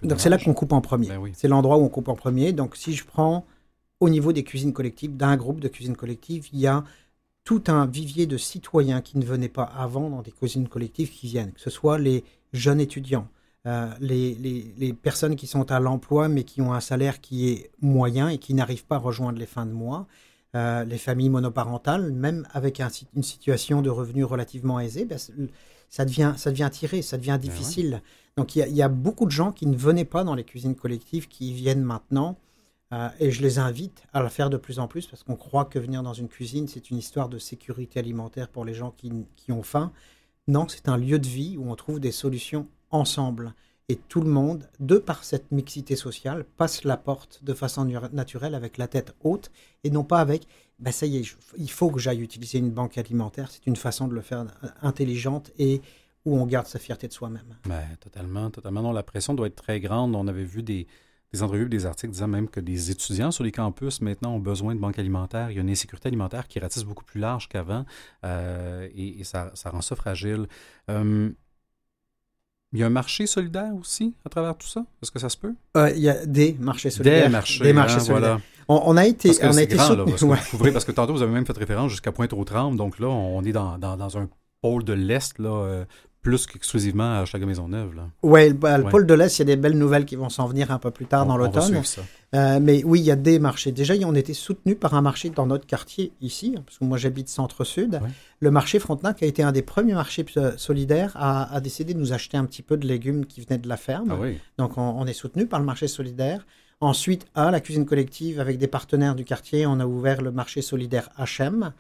[0.03, 1.07] Donc c'est là qu'on coupe en premier.
[1.07, 2.53] Ben c'est l'endroit où on coupe en premier.
[2.53, 3.45] Donc si je prends
[3.99, 6.83] au niveau des cuisines collectives, d'un groupe de cuisines collectives, il y a
[7.43, 11.27] tout un vivier de citoyens qui ne venaient pas avant dans des cuisines collectives qui
[11.27, 12.23] viennent, que ce soit les
[12.53, 13.27] jeunes étudiants,
[13.67, 18.29] euh, les, personnes qui sont à l'emploi mais qui ont un salaire qui est moyen
[18.29, 20.07] et qui n'arrivent pas à rejoindre les fins de mois,
[20.55, 22.81] euh, les familles monoparentales, même avec
[23.15, 25.19] une situation de revenus relativement aisée, ben,
[25.89, 28.01] ça, devient, ça devient tiré, ça devient ben difficile.
[28.37, 31.27] Donc il y, a beaucoup de gens qui ne venaient pas dans les cuisines collectives
[31.27, 32.37] qui viennent maintenant
[32.93, 35.65] euh, et je les invite à le faire de plus en plus parce qu'on croit
[35.65, 39.11] que venir dans une cuisine, c'est une histoire de sécurité alimentaire pour les gens qui,
[39.36, 39.91] qui ont faim.
[40.47, 43.53] Non, c'est un lieu de vie où on trouve des solutions ensemble.
[43.88, 48.55] Et tout le monde, de par cette mixité sociale, passe la porte de façon naturelle
[48.55, 49.51] avec la tête haute
[49.83, 50.47] et non pas avec
[50.79, 53.49] bah ça y est, il faut que j'aille utiliser une banque alimentaire.
[53.49, 54.45] C'est une façon de le faire
[54.81, 55.81] intelligente et
[56.25, 57.57] où on garde sa fierté de soi-même.
[57.65, 58.81] Ben, totalement, totalement.
[58.81, 60.15] Non, la pression doit être très grande.
[60.15, 60.88] On avait vu des,
[61.36, 64.75] des entrevues, des articles disant même que des étudiants sur les campus maintenant ont besoin
[64.75, 65.51] de banques alimentaires.
[65.51, 67.86] Il y a une insécurité alimentaire qui ratisse beaucoup plus large qu'avant
[68.23, 70.47] euh, et, ça, rend ça fragile.
[70.89, 71.29] Euh,
[72.73, 74.86] il y a un marché solidaire aussi à travers tout ça?
[75.01, 75.53] Est-ce que ça se peut?
[75.77, 77.25] Euh, il y a des marchés solidaires.
[77.25, 78.39] Des marchés, des marchés hein, solidaires.
[78.67, 80.05] On, a été, on a été grand, là,
[80.73, 82.75] parce, que tantôt vous avez même fait référence jusqu'à Pointe-aux-Trembles.
[82.75, 84.27] Donc là, on est dans, dans un
[84.61, 85.86] pôle de l'Est là,
[86.26, 87.91] plus qu'exclusivement à chaque Maisonneuve.
[88.23, 90.47] Ouais, le, le pôle de l'Est, il y a des belles nouvelles qui vont s'en
[90.47, 91.84] venir un peu plus tard dans l'automne.
[92.34, 93.71] Euh, mais oui, il y a des marchés.
[93.71, 96.97] Déjà, on était soutenu par un marché dans notre quartier ici, hein, parce que moi
[96.97, 98.01] j'habite centre-sud.
[98.39, 102.11] Le marché Frontenac a été un des premiers marchés euh, solidaires à, décider de nous
[102.11, 104.11] acheter un petit peu de légumes qui venaient de la ferme.
[104.11, 106.45] Ah Donc on, est soutenu par le marché solidaire.
[106.82, 110.63] Ensuite, à la cuisine collective, avec des partenaires du quartier, on a ouvert le marché
[110.63, 111.71] solidaire HM.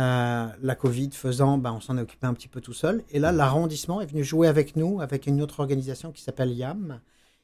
[0.00, 3.02] Euh, la Covid faisant, ben, on s'en est occupé un petit peu tout seul.
[3.10, 7.00] Et là, l'arrondissement est venu jouer avec nous, avec une autre organisation qui s'appelle YAM.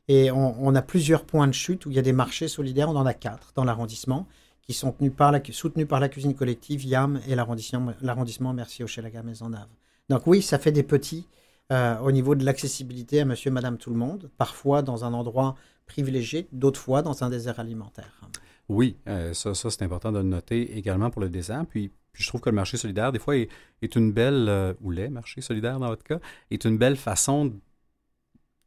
[0.06, 2.90] Et on, a plusieurs points de chute où il y a des marchés solidaires.
[2.90, 4.28] On en a quatre dans l'arrondissement
[4.60, 8.86] qui sont tenus par la, soutenus par la cuisine collective, YAM et l'arrondissement Merci au
[8.86, 9.68] Chelaga Maisonneuve.
[10.10, 11.26] Donc oui, ça fait des petits
[11.72, 15.54] euh, au niveau de l'accessibilité à monsieur, madame, tout le monde, parfois dans un endroit
[15.86, 18.20] privilégié, d'autres fois dans un désert alimentaire.
[18.68, 21.64] Oui, euh, ça, ça c'est important de le noter également pour le désert.
[21.66, 23.50] Puis puis je trouve que le marché solidaire, des fois, est,
[23.96, 27.52] une belle, euh, ou les marchés solidaires dans votre cas, est une belle façon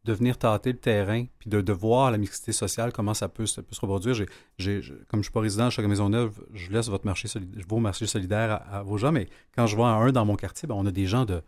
[0.04, 3.62] de venir tâter le terrain, puis de, voir la mixité sociale, comment ça peut, se
[3.82, 4.16] reproduire.
[4.16, 4.28] comme
[4.58, 7.28] je ne suis pas résident à chaque Maisonneuve, je laisse votre marché
[7.68, 10.76] vos marchés solidaires à, vos gens, mais quand je vois un dans mon quartier, ben,
[10.76, 11.42] on a des gens de,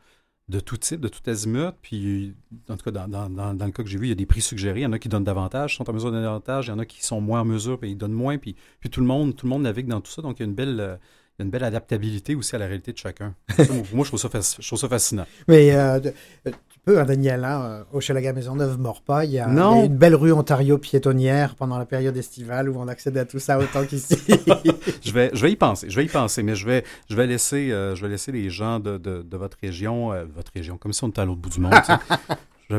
[0.49, 1.73] de tout type, de tout azimut.
[1.81, 2.35] Puis,
[2.67, 4.81] en tout cas, dans, le cas que j'ai vu, il y a des prix suggérés.
[4.81, 6.67] Il y en a qui donnent davantage, sont en mesure de donner davantage.
[6.67, 8.37] Il y en a qui sont moins en mesure, puis ils donnent moins.
[8.37, 10.21] Puis, puis tout, le monde, tout le monde navigue dans tout ça.
[10.21, 10.99] Donc, il y a une belle,
[11.39, 13.35] euh, y a une belle adaptabilité aussi à la réalité de chacun.
[13.93, 14.29] moi, je trouve, ça,
[14.59, 15.25] je trouve ça fascinant.
[15.47, 15.99] Mais euh,
[16.45, 19.25] tu peux, hein, Daniel, hein, euh, au Chalaga Maisonneuve, mort pas.
[19.25, 23.17] Il y, a, une belle rue Ontario piétonnière pendant la période estivale où on accède
[23.17, 24.17] à tout ça autant qu'ici.
[25.03, 27.27] je, vais, je vais y penser, je vais y penser, mais je vais, je vais,
[27.27, 30.93] laisser, euh, je vais laisser les gens de, de, de votre région, votre région, comme
[30.93, 31.73] si on était à l'autre bout du monde.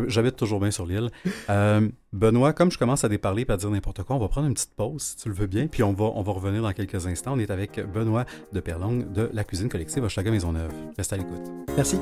[0.06, 1.10] J'habite toujours bien sur l'île.
[1.48, 4.46] Euh, Benoît, comme je commence à déparler et à dire n'importe quoi, on va prendre
[4.46, 6.72] une petite pause, si tu le veux bien, puis on va, on va revenir dans
[6.72, 7.32] quelques instants.
[7.34, 10.72] On est avec Benoît de Perlong de la cuisine collective Maison Maisonneuve.
[10.96, 11.42] Reste à l'écoute.
[11.76, 11.98] Merci.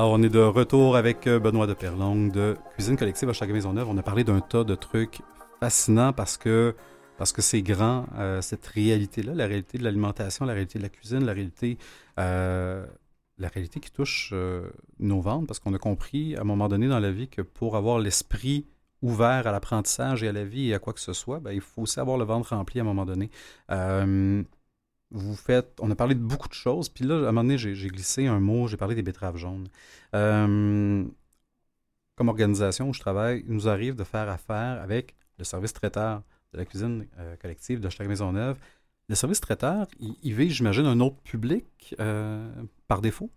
[0.00, 3.50] Alors, on est de retour avec euh, Benoît de Perlongue de Cuisine Collective à chaque
[3.50, 3.86] Maisonneuve.
[3.86, 5.20] On a parlé d'un tas de trucs
[5.60, 6.74] fascinants parce que
[7.18, 11.34] c'est grand, euh, cette réalité-là, la réalité de l'alimentation, la réalité de la cuisine, la
[11.34, 11.76] réalité,
[12.18, 12.86] euh,
[13.36, 14.32] la réalité qui touche
[15.00, 17.76] nos ventes, parce qu'on a compris à un moment donné dans la vie que pour
[17.76, 18.64] avoir l'esprit
[19.02, 21.60] ouvert à l'apprentissage et à la vie et à quoi que ce soit, ben, il
[21.60, 23.30] faut aussi avoir le ventre rempli à un moment donné
[25.10, 25.78] vous faites.
[25.80, 28.26] On a parlé de beaucoup de choses, puis là, à un moment donné, j'ai glissé
[28.26, 29.68] un mot, j'ai parlé des betteraves jaunes.
[30.14, 31.04] Euh,
[32.16, 36.22] comme organisation où je travaille, il nous arrive de faire affaire avec le service traiteur
[36.52, 38.56] de la cuisine euh, collective de chaque Maisonneuve.
[39.08, 42.48] Le service traiteur, il, vise, j'imagine, un autre public euh,
[42.86, 43.30] par défaut?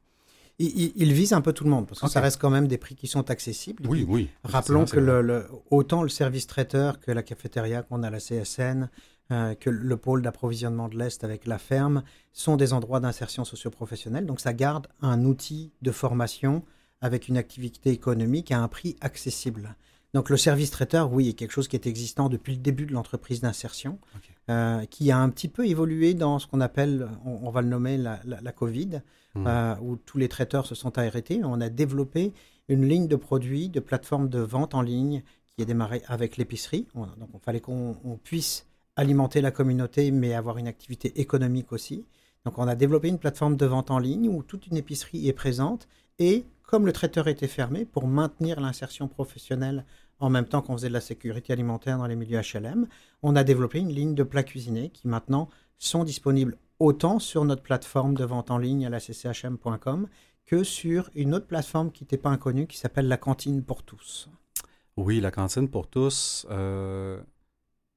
[0.60, 2.96] Il, vise un peu tout le monde, parce que ça reste quand même des prix
[2.96, 3.88] qui sont accessibles.
[3.88, 4.30] Oui, oui.
[4.44, 8.90] Rappelons que le, autant le service traiteur que la cafétéria qu'on a à la CSN,
[9.34, 12.04] euh, que le pôle d'approvisionnement de l'Est avec la ferme
[12.34, 14.28] sont des endroits d'insertion socioprofessionnelle.
[14.28, 16.64] Donc ça garde un outil de formation
[17.02, 19.76] avec une activité économique à un prix accessible.
[20.14, 22.94] Donc le service traiteur, oui, est quelque chose qui est existant depuis le début de
[22.94, 23.98] l'entreprise d'insertion,
[24.52, 27.98] euh, qui a un petit peu évolué dans ce qu'on appelle, on, va le nommer
[27.98, 29.02] la, Covid,
[29.34, 29.48] mmh.
[29.48, 31.42] euh, où tous les traiteurs se sont arrêtés.
[31.44, 32.34] On a développé
[32.70, 35.24] une ligne de produits, de plateforme de vente en ligne
[35.56, 36.86] qui a démarré avec l'épicerie.
[36.94, 42.06] Donc il fallait qu'on puisse alimenter la communauté, mais avoir une activité économique aussi.
[42.46, 45.34] Donc on a développé une plateforme de vente en ligne où toute une épicerie est
[45.34, 45.88] présente
[46.20, 49.86] et comme le traiteur était fermé, pour maintenir l'insertion professionnelle
[50.20, 52.88] en même temps qu'on faisait de la sécurité alimentaire dans les milieux HLM,
[53.22, 57.62] on a développé une ligne de plats cuisinés qui maintenant sont disponibles autant sur notre
[57.62, 60.08] plateforme de vente en ligne à la cchm.com
[60.46, 64.30] que sur une autre plateforme qui n'était pas inconnue qui s'appelle la cantine pour tous.
[64.98, 66.48] Oui, la cantine pour tous.
[66.50, 67.22] Euh,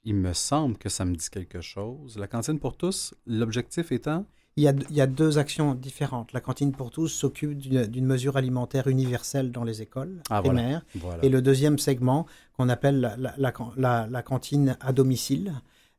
[0.06, 2.16] il me semble que ça me dit quelque chose.
[2.16, 4.24] La cantine pour tous, l'objectif étant?
[4.56, 6.32] Il y, a, il y, a, deux actions différentes.
[6.32, 10.82] La cantine pour tous s'occupe d'une mesure alimentaire universelle dans les écoles ah, primaires.
[11.22, 12.24] Et le deuxième segment,
[12.56, 13.34] qu'on appelle la,
[13.76, 15.52] la, la, cantine à domicile,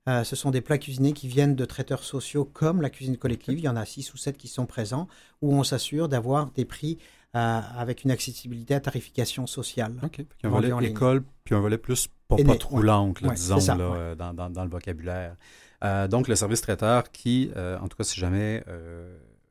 [0.07, 3.59] euh, ce sont des plats cuisinés qui viennent de traiteurs sociaux comme la cuisine collective.
[3.59, 5.07] Il y en a six ou sept qui sont présents,
[5.43, 6.97] où on s'assure d'avoir des prix
[7.36, 9.99] euh, avec une accessibilité à tarification sociale.
[10.01, 10.21] OK.
[10.43, 14.63] un volet école, puis un volet plus pas, trop l'oncle, disons, là, dans, dans, dans,
[14.63, 15.36] le vocabulaire.
[15.84, 18.63] Euh, donc, le service traiteur qui, euh, en tout cas, si jamais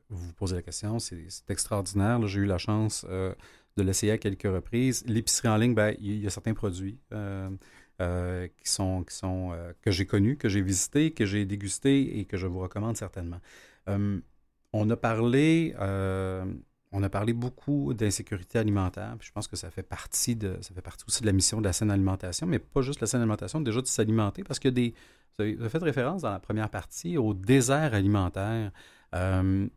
[0.09, 2.25] vous vous posez la question, c'est extraordinaire.
[2.27, 5.03] J'ai eu la chance de l'essayer à quelques reprises.
[5.05, 6.99] L'épicerie en ligne, ben, il y a certains produits
[7.99, 12.37] qui sont, qui sont que j'ai connus, que j'ai visités, que j'ai dégustés et que
[12.37, 13.39] je vous recommande certainement.
[13.87, 15.75] on a parlé
[16.91, 20.73] on a parlé beaucoup d'insécurité alimentaire, puis je pense que ça fait partie de ça
[20.73, 23.21] fait partie aussi de la mission de la saine alimentation, mais pas juste la saine
[23.21, 24.93] alimentation, déjà de s'alimenter, parce a des.
[25.37, 28.71] Vous avez fait référence dans la première partie au désert alimentaire.
[29.13, 29.67] Euh,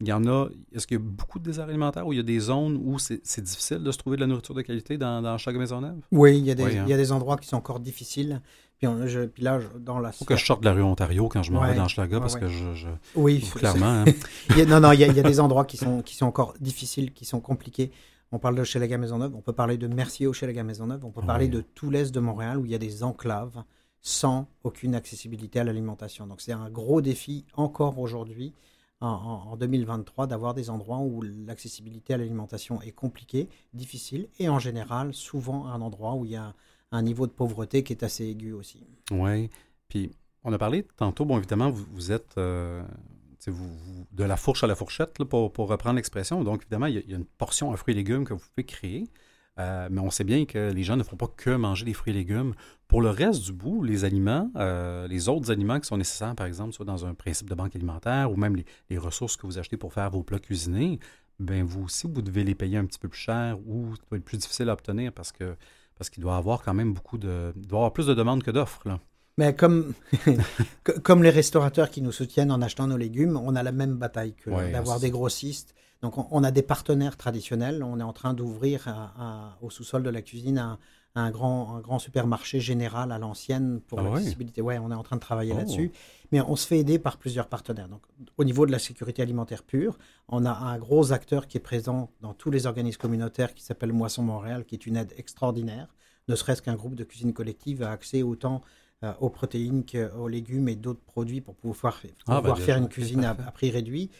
[0.00, 0.48] il y en a.
[0.72, 2.98] Est-ce qu'il y a beaucoup de déserts alimentaires où il y a des zones où
[2.98, 6.00] c'est difficile de se trouver de la nourriture de qualité dans, chaque maison neuve?
[6.10, 6.84] Oui, il y, a des, hein.
[6.86, 8.40] il y a des endroits qui sont encore difficiles.
[8.80, 10.10] Puis, je, là, dans la.
[10.10, 12.36] Faut que je sorte de la rue Ontario quand je m'en vais dans Schlaga parce
[12.36, 12.88] que je.
[13.14, 14.04] Oui, clairement.
[14.04, 14.04] Hein.
[14.68, 16.54] non, non, il y, a, il y, a, des endroits qui sont, qui sont encore
[16.60, 17.90] difficiles, qui sont compliqués.
[18.32, 21.22] On parle de Maison Maisonneuve, on peut parler de Mercier au Maison Maisonneuve, on peut
[21.22, 23.64] parler de tout l'est de Montréal où il y a des enclaves
[24.02, 26.26] sans aucune accessibilité à l'alimentation.
[26.26, 28.54] Donc c'est un gros défi encore aujourd'hui
[29.00, 35.12] en, 2023 d'avoir des endroits où l'accessibilité à l'alimentation est compliquée, difficile et en général
[35.12, 36.54] souvent un endroit où il y a
[36.92, 38.86] un niveau de pauvreté qui est assez aigu aussi.
[39.10, 39.50] Oui,
[39.88, 40.10] puis
[40.44, 42.82] on a parlé tantôt, bon évidemment vous, êtes euh,
[44.12, 47.24] de la fourche à la fourchette pour, reprendre l'expression, donc évidemment il y, a, une
[47.24, 49.08] portion à fruits et légumes que vous pouvez créer.
[49.58, 52.12] Euh, mais on sait bien que les gens ne font pas que manger des fruits
[52.12, 52.54] et légumes.
[52.88, 56.46] Pour le reste du bout, les aliments, euh, les autres aliments qui sont nécessaires, par
[56.46, 58.56] exemple, soit dans un principe de banque alimentaire ou même
[58.88, 60.98] les, ressources que vous achetez pour faire vos plats cuisinés,
[61.40, 64.18] ben vous aussi, vous devez les payer un petit peu plus cher ou ça doit
[64.18, 65.56] être plus difficile à obtenir parce que
[66.00, 67.52] parce qu'il doit y avoir quand même beaucoup de.
[67.56, 68.84] Il doit avoir plus de demandes que d'offres.
[69.36, 69.92] Mais comme,
[71.02, 74.32] comme les restaurateurs qui nous soutiennent en achetant nos légumes, on a la même bataille
[74.32, 77.82] que d'avoir des grossistes donc on, a des partenaires traditionnels.
[77.82, 78.88] On est en train d'ouvrir
[79.60, 80.78] au sous-sol de la cuisine un,
[81.30, 84.62] grand, un grand supermarché général à l'ancienne pour ah l'accessibilité.
[84.62, 84.78] Ouais.
[84.78, 85.58] on est en train de travailler oh.
[85.58, 85.92] là-dessus.
[86.32, 87.88] Mais on se fait aider par plusieurs partenaires.
[87.88, 88.02] Donc,
[88.36, 89.98] au niveau de la sécurité alimentaire pure,
[90.28, 93.92] on a un gros acteur qui est présent dans tous les organismes communautaires qui s'appelle
[93.92, 95.88] Moisson Montréal, qui est une aide extraordinaire.
[96.28, 98.62] Ne serait-ce qu'un groupe de cuisine collective a accès autant
[99.02, 103.24] euh, aux protéines qu'aux légumes et d'autres produits pour pouvoir, ah, bah, faire une cuisine
[103.24, 104.10] à, prix réduit.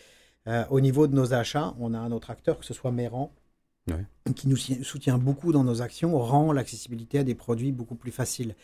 [0.49, 3.30] Euh, au niveau de nos achats, on a un autre acteur, que ce soit Méran,
[4.34, 8.55] qui nous soutient beaucoup dans nos actions, rend l'accessibilité à des produits beaucoup plus facile.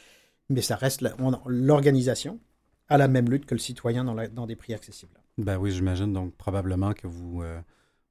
[0.49, 1.05] Mais ça reste
[1.47, 2.39] l'organisation
[2.89, 5.21] à la même lutte que le citoyen dans, des prix accessibles.
[5.39, 7.61] Ben oui, j'imagine donc probablement que vous, euh,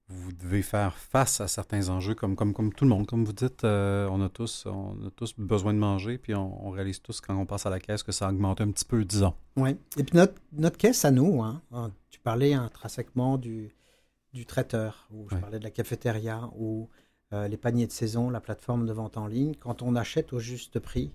[0.09, 3.07] vous devez faire face à certains enjeux, comme, comme, comme tout le monde.
[3.07, 6.69] Comme vous dites, euh, on, a tous, on a tous besoin de manger, puis on,
[6.69, 9.33] réalise tous quand on passe à la caisse que ça augmente un petit peu, disons.
[9.55, 9.71] Oui.
[9.97, 13.73] Et puis notre, notre caisse à nous, hein, ah, tu parlais intrinsèquement du,
[14.33, 16.89] du traiteur, ou je parlais de la cafétéria, ou
[17.33, 19.55] euh, les paniers de saison, la plateforme de vente en ligne.
[19.59, 21.11] Quand on achète au juste prix,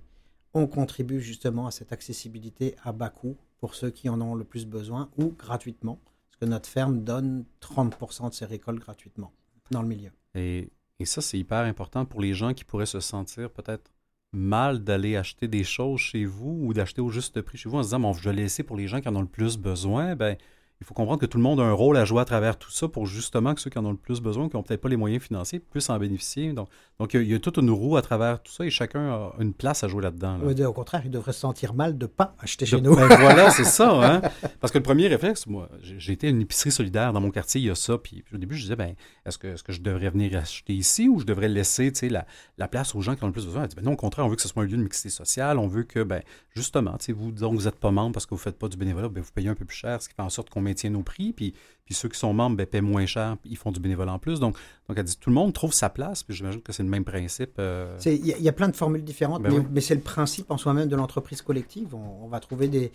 [0.54, 4.44] on contribue justement à cette accessibilité à bas coût pour ceux qui en ont le
[4.44, 6.00] plus besoin ou gratuitement
[6.40, 9.32] que notre ferme donne 30 de ses récoltes gratuitement
[9.70, 10.10] dans le milieu.
[10.34, 13.92] Et, et ça, c'est hyper important pour les gens qui pourraient se sentir peut-être
[14.32, 17.82] mal d'aller acheter des choses chez vous ou d'acheter au juste prix chez vous en
[17.82, 20.16] se disant, bon, je vais laisser pour les gens qui en ont le plus besoin.
[20.16, 20.36] Ben,
[20.80, 22.70] il faut comprendre que tout le monde a un rôle à jouer à travers tout
[22.70, 24.88] ça pour justement que ceux qui en ont le plus besoin, qui n'ont peut-être pas
[24.88, 26.54] les moyens financiers, puissent en bénéficier.
[26.54, 26.68] Donc,
[26.98, 29.52] donc il, y a, toute une roue à travers tout ça et chacun a une
[29.52, 30.38] place à jouer là-dedans.
[30.40, 32.96] au contraire, il devrait se sentir mal de ne pas acheter chez nous.
[32.96, 33.90] Ben voilà, c'est ça.
[33.92, 34.22] Hein?
[34.60, 37.60] Parce que le premier réflexe, moi, j'ai été à une épicerie solidaire dans mon quartier,
[37.60, 37.98] il y a ça.
[37.98, 38.94] Puis au début, je disais, ben,
[39.26, 42.24] est-ce que, est que je devrais venir acheter ici ou je devrais laisser la,
[42.56, 43.64] la place aux gens qui ont le plus besoin?
[43.64, 45.10] Elle dit, ben non, au contraire, on veut que ce soit un lieu de mixité
[45.10, 45.58] sociale.
[45.58, 46.22] On veut que, ben,
[46.54, 49.08] justement, vous, donc, vous n'êtes pas membre parce que vous ne faites pas du bénévolat,
[49.08, 51.02] ben, vous payez un peu plus cher, ce qui fait en sorte qu'on maintienne nos
[51.02, 51.32] prix.
[51.32, 51.54] Puis
[51.90, 54.38] puis, ceux qui sont membres ben, paient moins cher, ils font du bénévolat en plus.
[54.38, 54.54] Donc,
[54.86, 57.04] donc elle dit tout le monde trouve sa place, puis j'imagine que c'est le même
[57.04, 57.54] principe.
[57.58, 57.98] Euh.
[58.06, 60.94] Il y, a plein de formules différentes, ben mais, c'est le principe en soi-même de
[60.94, 61.92] l'entreprise collective.
[61.96, 62.92] On, va trouver des.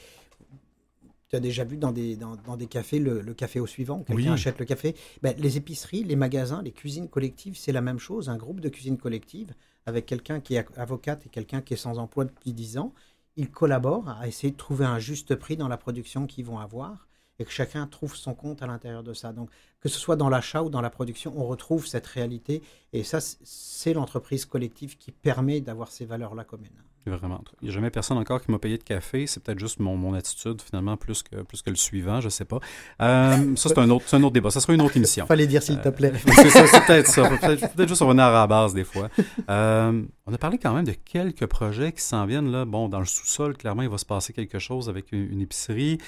[1.28, 4.60] Tu as déjà vu dans des, dans, des cafés le, café au suivant, quelqu'un achète
[4.60, 4.96] le café.
[5.22, 8.30] Ben, les épiceries, les magasins, les cuisines collectives, c'est la même chose.
[8.30, 9.54] Un groupe de cuisine collective
[9.86, 12.94] avec quelqu'un qui est avocate et quelqu'un qui est sans emploi depuis 10 ans,
[13.36, 17.10] ils collaborent à essayer de trouver un juste prix dans la production qu'ils vont avoir
[17.40, 19.34] et que chacun trouve son compte à l'intérieur de ça.
[19.34, 19.50] Donc,
[19.82, 22.64] que ce soit dans l'achat ou dans la production, on retrouve cette réalité.
[22.94, 26.82] Et ça, c'est l'entreprise collective qui permet d'avoir ces valeurs-là communes.
[27.06, 27.44] Vraiment.
[27.62, 29.28] Il n'y a jamais personne encore qui m'a payé de café.
[29.28, 32.30] C'est peut-être juste mon, mon, attitude, finalement, plus que, plus que le suivant, je ne
[32.32, 32.60] sais pas.
[33.00, 34.50] Euh, ça, c'est un, autre, un autre débat.
[34.50, 35.28] Ça sera une autre émission.
[35.28, 36.14] Fallait dire, s'il te plaît.
[36.14, 37.30] Euh, c'est ça, c'est peut-être ça.
[37.30, 39.10] Peut-être peut juste revenir à la base, des fois.
[39.52, 42.52] Euh, on a parlé quand même de quelques projets qui s'en viennent.
[42.52, 42.66] là.
[42.66, 46.00] Bon, dans le sous-sol, clairement, il va se passer quelque chose avec une, une épicerie.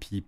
[0.00, 0.26] Puis,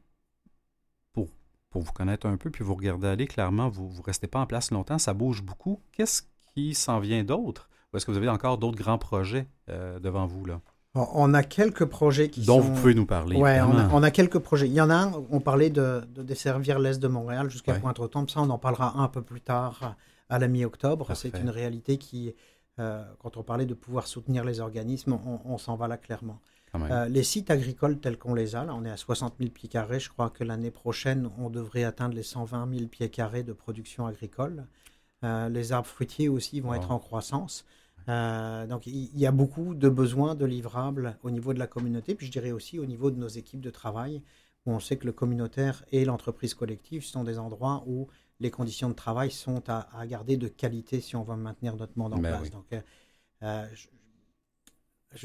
[1.12, 1.28] pour,
[1.70, 4.46] pour vous connaître un peu, puis vous regarder aller, clairement, vous ne restez pas en
[4.46, 5.80] place longtemps, ça bouge beaucoup.
[5.92, 6.22] Qu'est-ce
[6.54, 7.68] qui s'en vient d'autre?
[7.92, 10.44] Ou est-ce que vous avez encore d'autres grands projets euh, devant vous?
[10.44, 10.60] là?
[10.96, 13.36] On a quelques projets qui Dont vous pouvez nous parler.
[13.36, 13.50] Oui,
[13.92, 14.68] on, a, quelques projets.
[14.68, 18.30] Il y en a un, on parlait de, desservir l'Est de Montréal jusqu'à Pointe-aux-Trembles.
[18.30, 19.96] Ça, on en parlera un peu plus tard
[20.28, 21.08] à la mi-octobre.
[21.14, 22.32] C'est une réalité qui,
[22.78, 26.38] euh, quand on parlait de pouvoir soutenir les organismes, on s'en va là clairement.
[26.74, 29.68] Euh, les sites agricoles tels qu'on les a, là, on est à 60 000 pieds
[29.68, 30.00] carrés.
[30.00, 34.06] Je crois que l'année prochaine, on devrait atteindre les 120 000 pieds carrés de production
[34.06, 34.66] agricole.
[35.24, 37.64] Euh, les arbres fruitiers aussi vont être en croissance.
[38.08, 42.14] Euh, donc il y, a beaucoup de besoins de livrables au niveau de la communauté,
[42.14, 44.20] puis je dirais aussi au niveau de nos équipes de travail,
[44.66, 48.08] où on sait que le communautaire et l'entreprise collective sont des endroits où
[48.40, 52.12] les conditions de travail sont à, garder de qualité si on veut maintenir notre monde
[52.12, 52.50] en ben place.
[52.50, 52.66] Donc
[53.40, 53.86] je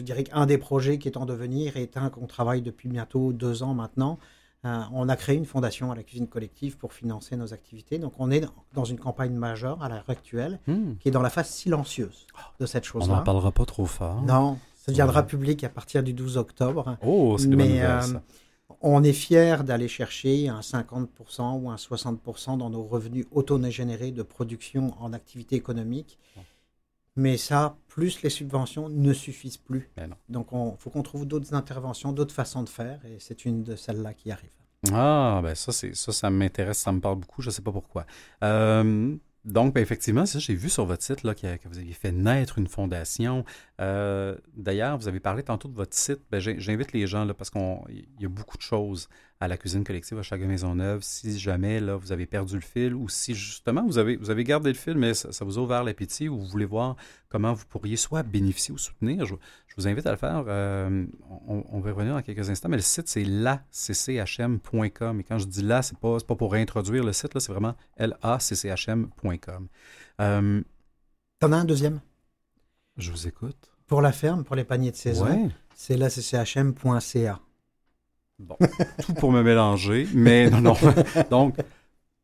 [0.01, 3.63] dirais qu'un des projets qui est en devenir est un qu'on travaille depuis bientôt deux
[3.63, 4.19] ans maintenant.
[4.65, 7.97] Euh, on a créé une fondation à la cuisine collective pour financer nos activités.
[7.97, 10.95] Donc on est dans une campagne majeure à l'heure actuelle hmm.
[10.99, 12.27] qui est dans la phase silencieuse
[12.59, 13.13] de cette chose-là.
[13.13, 14.21] On n'en parlera pas trop fort.
[14.21, 16.97] Non, ça deviendra public à partir du 12 octobre.
[17.05, 18.01] Oh, c'est Mais euh,
[18.81, 24.23] on est fier d'aller chercher un 50% ou un 60% dans nos revenus auto-générés de
[24.23, 26.19] production en activité économique.
[27.19, 29.89] Mais ça, plus les subventions ne suffisent plus.
[29.97, 33.61] Ben Donc, il faut qu'on trouve d'autres interventions, d'autres façons de faire, et c'est une
[33.61, 34.53] de celles-là qui arrive.
[34.93, 37.73] Ah, ben ça, c'est ça, ça m'intéresse, ça me parle beaucoup, je ne sais pas
[37.73, 38.05] pourquoi.
[38.45, 42.13] Euh, donc, ben, effectivement, ça, j'ai vu sur votre site là, que, vous aviez fait
[42.13, 43.43] naître une fondation.
[43.79, 46.19] Euh, d'ailleurs, vous avez parlé tantôt de votre site.
[46.31, 49.07] Ben, j'invite les gens parce qu'il y a beaucoup de choses
[49.39, 51.01] à la cuisine collective à chaque Maisonneuve.
[51.01, 54.69] Si jamais vous avez perdu le fil ou si justement vous avez, vous avez gardé
[54.69, 56.97] le fil, mais ça, vous a ouvert l'appétit ou vous voulez voir
[57.29, 59.35] comment vous pourriez soit bénéficier ou soutenir, je,
[59.77, 60.43] vous invite à le faire.
[60.47, 61.05] Euh,
[61.47, 65.19] on, va revenir dans quelques instants, mais le site, c'est laccchm.com.
[65.21, 67.75] Et quand je dis là, ce n'est pas, pas pour réintroduire le site, c'est vraiment
[67.97, 69.67] laccchm.com.
[70.19, 70.61] Euh,
[71.39, 72.01] T'en as un deuxième?
[72.99, 73.71] Je vous écoute.
[73.87, 77.39] Pour la ferme, pour les paniers de saison, c'est laccchm.ca.
[78.37, 78.57] Bon,
[79.03, 80.75] tout pour me mélanger, mais non, non.
[81.31, 81.55] Donc,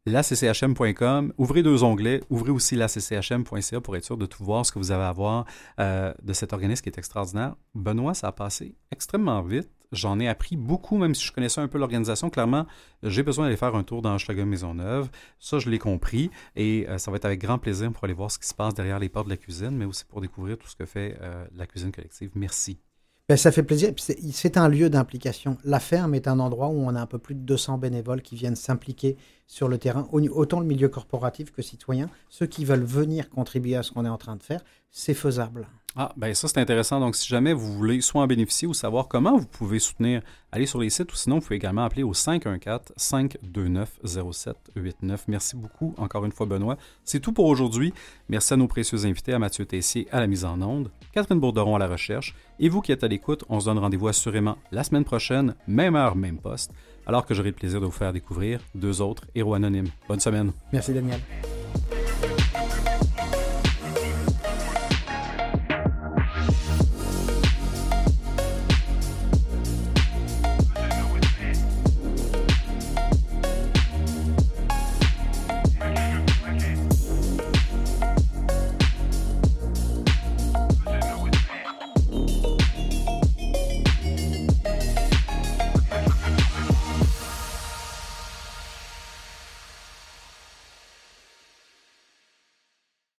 [0.05, 4.79] lacchm.com, ouvrez deux onglets, ouvrez aussi lacchm.ca pour être sûr de tout voir ce que
[4.79, 5.45] vous avez à voir
[5.79, 7.55] euh, de cet organisme qui est extraordinaire.
[7.73, 9.69] Benoît, ça a passé extrêmement vite.
[9.91, 12.29] J'en ai appris beaucoup, même si je connaissais un peu l'organisation.
[12.29, 12.65] Clairement,
[13.03, 15.09] j'ai besoin d'aller faire un tour dans Maison Maisonneuve.
[15.39, 16.31] Ça, je l'ai compris.
[16.55, 18.73] Et euh, ça va être avec grand plaisir pour aller voir ce qui se passe
[18.73, 21.45] derrière les portes de la cuisine, mais aussi pour découvrir tout ce que fait euh,
[21.55, 22.31] la cuisine collective.
[22.35, 22.79] Merci.
[23.27, 23.91] Ben, ça fait plaisir.
[23.97, 25.57] C'est un lieu d'implication.
[25.63, 28.35] La ferme est un endroit où on a un peu plus de 200 bénévoles qui
[28.35, 29.17] viennent s'impliquer
[29.47, 32.07] sur le terrain, au- autant le milieu corporatif que citoyen.
[32.29, 34.63] Ceux qui veulent venir contribuer à ce qu'on est en train de faire,
[34.97, 35.67] c'est faisable.
[35.97, 37.01] Ah, ben ça, c'est intéressant.
[37.01, 40.21] Donc, si jamais vous voulez soit en bénéficier ou savoir comment vous pouvez soutenir,
[40.51, 44.55] allez sur les sites ou sinon, vous pouvez également appeler au 514-529-0789.
[45.27, 46.77] Merci beaucoup, encore une fois, Benoît.
[47.03, 47.93] C'est tout pour aujourd'hui.
[48.29, 51.75] Merci à nos précieux invités, à Mathieu Tessier à la mise en onde, Catherine Bourderon
[51.75, 52.33] à la recherche.
[52.59, 55.97] Et vous qui êtes à l'écoute, on se donne rendez-vous assurément la semaine prochaine, même
[55.97, 56.71] heure, même poste,
[57.05, 59.89] alors que j'aurai le plaisir de vous faire découvrir deux autres héros anonymes.
[60.07, 60.53] Bonne semaine.
[60.71, 61.19] Merci Daniel.